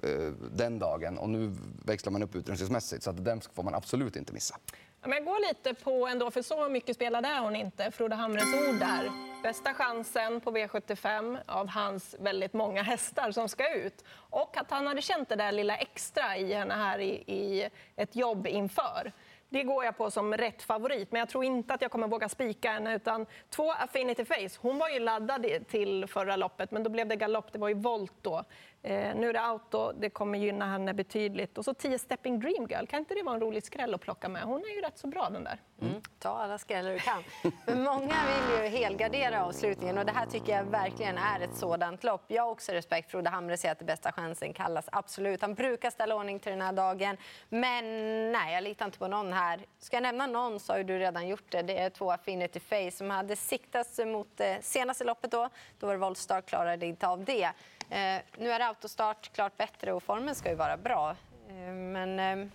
den 0.54 0.78
dagen. 0.78 1.18
Och 1.18 1.28
nu 1.28 1.52
växlar 1.84 2.12
man 2.12 2.22
upp 2.22 2.36
utrustningsmässigt, 2.36 3.02
så 3.02 3.10
att 3.10 3.24
den 3.24 3.40
får 3.54 3.62
man 3.62 3.74
absolut 3.74 4.16
inte 4.16 4.32
missa. 4.32 4.56
Men 5.02 5.12
jag 5.12 5.24
går 5.24 5.48
lite 5.48 5.74
på 5.74 6.06
ändå, 6.06 6.30
för 6.30 6.42
så 6.42 6.68
mycket 6.68 6.96
spelade 6.96 7.28
är 7.28 7.40
hon 7.40 7.56
inte. 7.56 7.90
Frode 7.90 8.14
Hamres 8.14 8.44
ord 8.44 8.74
där. 8.80 9.10
Bästa 9.42 9.74
chansen 9.74 10.40
på 10.40 10.50
V75 10.50 11.38
av 11.46 11.68
hans 11.68 12.16
väldigt 12.18 12.52
många 12.52 12.82
hästar 12.82 13.30
som 13.30 13.48
ska 13.48 13.74
ut. 13.74 14.04
Och 14.14 14.56
att 14.56 14.70
han 14.70 14.86
hade 14.86 15.02
känt 15.02 15.28
det 15.28 15.36
där 15.36 15.52
lilla 15.52 15.76
extra 15.76 16.36
i 16.36 16.52
henne 16.54 16.74
här 16.74 16.98
i, 16.98 17.10
i 17.26 17.68
ett 17.96 18.16
jobb 18.16 18.46
inför. 18.46 19.12
Det 19.48 19.62
går 19.62 19.84
jag 19.84 19.96
på 19.96 20.10
som 20.10 20.36
rätt 20.36 20.62
favorit, 20.62 21.12
men 21.12 21.18
jag 21.18 21.28
tror 21.28 21.44
inte 21.44 21.74
att 21.74 21.82
jag 21.82 21.90
kommer 21.90 22.08
våga 22.08 22.28
spika 22.28 22.72
henne. 22.72 22.94
Utan 22.94 23.26
två 23.50 23.72
Affinity 23.72 24.24
Face, 24.24 24.58
hon 24.58 24.78
var 24.78 24.88
ju 24.88 24.98
laddad 24.98 25.46
till 25.68 26.06
förra 26.06 26.36
loppet, 26.36 26.70
men 26.70 26.82
då 26.82 26.90
blev 26.90 27.08
det 27.08 27.16
galopp. 27.16 27.52
Det 27.52 27.58
var 27.58 27.68
ju 27.68 27.74
volt 27.74 28.14
då. 28.22 28.44
Eh, 28.84 29.14
nu 29.14 29.28
är 29.28 29.32
det 29.32 29.40
auto, 29.40 29.92
det 29.92 30.10
kommer 30.10 30.38
gynna 30.38 30.66
henne 30.66 30.94
betydligt. 30.94 31.58
Och 31.58 31.64
så 31.64 31.74
10 31.74 31.98
Stepping 31.98 32.40
Dream 32.40 32.66
Girl, 32.70 32.86
kan 32.86 32.98
inte 32.98 33.14
det 33.14 33.22
vara 33.22 33.34
en 33.34 33.40
rolig 33.40 33.64
skräll 33.64 33.94
att 33.94 34.00
plocka 34.00 34.28
med? 34.28 34.42
Hon 34.42 34.60
är 34.60 34.74
ju 34.74 34.80
rätt 34.80 34.98
så 34.98 35.06
bra 35.06 35.28
den 35.30 35.44
där. 35.44 35.60
Mm. 35.80 35.94
Ta 36.18 36.28
alla 36.28 36.58
skrällar 36.58 36.92
du 36.92 36.98
kan. 36.98 37.22
Men 37.66 37.82
många 37.82 38.14
vill 38.26 38.62
ju 38.62 38.68
helgardera 38.78 39.44
avslutningen 39.44 39.98
och 39.98 40.06
det 40.06 40.12
här 40.12 40.26
tycker 40.26 40.52
jag 40.52 40.64
verkligen 40.64 41.18
är 41.18 41.40
ett 41.40 41.56
sådant 41.56 42.04
lopp. 42.04 42.24
Jag 42.26 42.42
har 42.42 42.50
också 42.50 42.72
respekt 42.72 43.10
för 43.10 43.18
Oda 43.18 43.30
Hamre 43.30 43.56
säger 43.56 43.72
att 43.72 43.78
det 43.78 43.84
bästa 43.84 44.12
chansen 44.12 44.52
kallas 44.52 44.88
absolut. 44.92 45.40
Han 45.40 45.54
brukar 45.54 45.90
ställa 45.90 46.16
ordning 46.16 46.38
till 46.38 46.52
den 46.52 46.62
här 46.62 46.72
dagen. 46.72 47.16
Men 47.48 47.84
nej, 48.32 48.54
jag 48.54 48.64
litar 48.64 48.84
inte 48.84 48.98
på 48.98 49.08
någon 49.08 49.32
här. 49.32 49.60
Ska 49.78 49.96
jag 49.96 50.02
nämna 50.02 50.26
någon 50.26 50.60
så 50.60 50.72
har 50.72 50.82
du 50.82 50.98
redan 50.98 51.28
gjort 51.28 51.50
det. 51.50 51.62
Det 51.62 51.78
är 51.78 51.90
två 51.90 52.12
Affinity 52.12 52.60
Face 52.60 52.90
som 52.90 53.10
hade 53.10 53.36
siktats 53.36 54.00
mot 54.06 54.28
det 54.36 54.64
senaste 54.64 55.04
loppet 55.04 55.30
då. 55.30 55.48
Då 55.78 55.86
var 55.86 55.94
det 55.94 56.00
Voltstar 56.00 56.40
klarade 56.40 56.86
inte 56.86 57.08
av 57.08 57.24
det. 57.24 57.50
Eh, 57.90 58.22
nu 58.36 58.50
är 58.50 58.60
autostart 58.60 59.32
klart 59.32 59.56
bättre 59.56 59.92
och 59.92 60.02
formen 60.02 60.34
ska 60.34 60.48
ju 60.48 60.54
vara 60.54 60.76
bra. 60.76 61.16
Eh, 61.48 61.72
men 61.72 62.18
eh, 62.18 62.48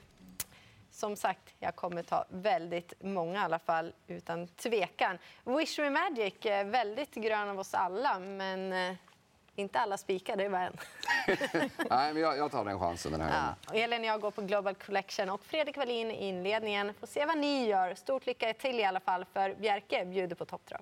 som 0.91 1.15
sagt, 1.15 1.53
jag 1.59 1.75
kommer 1.75 2.03
ta 2.03 2.25
väldigt 2.29 2.93
många 3.01 3.41
i 3.41 3.43
alla 3.43 3.59
fall, 3.59 3.93
utan 4.07 4.47
tvekan. 4.47 5.17
Wish 5.43 5.79
Me 5.79 5.89
Magic, 5.89 6.45
väldigt 6.65 7.15
grön 7.15 7.49
av 7.49 7.59
oss 7.59 7.73
alla, 7.73 8.19
men 8.19 8.73
eh, 8.73 8.95
inte 9.55 9.79
alla 9.79 9.97
spikar, 9.97 10.35
det 10.35 10.49
var 10.49 10.59
en. 10.59 10.77
Nej, 11.89 12.13
men 12.13 12.21
jag, 12.21 12.37
jag, 12.37 12.51
tar 12.51 12.65
den 12.65 12.79
chansen 12.79 13.11
den 13.11 13.21
här 13.21 13.29
ja. 13.29 13.55
gången. 13.67 13.83
Elin 13.83 13.99
och 13.99 14.05
jag 14.05 14.21
går 14.21 14.31
på 14.31 14.41
Global 14.41 14.75
Collection 14.75 15.29
och 15.29 15.45
Fredrik 15.45 15.77
Wallin 15.77 16.11
i 16.11 16.27
inledningen. 16.27 16.93
Får 16.93 17.07
se 17.07 17.25
vad 17.25 17.37
ni 17.37 17.67
gör. 17.67 17.95
Stort 17.95 18.25
lycka 18.25 18.53
till 18.53 18.79
i 18.79 18.83
alla 18.83 18.99
fall, 18.99 19.25
för 19.33 19.53
Bjerke 19.53 20.05
bjuder 20.05 20.35
på 20.35 20.45
topptrav. 20.45 20.81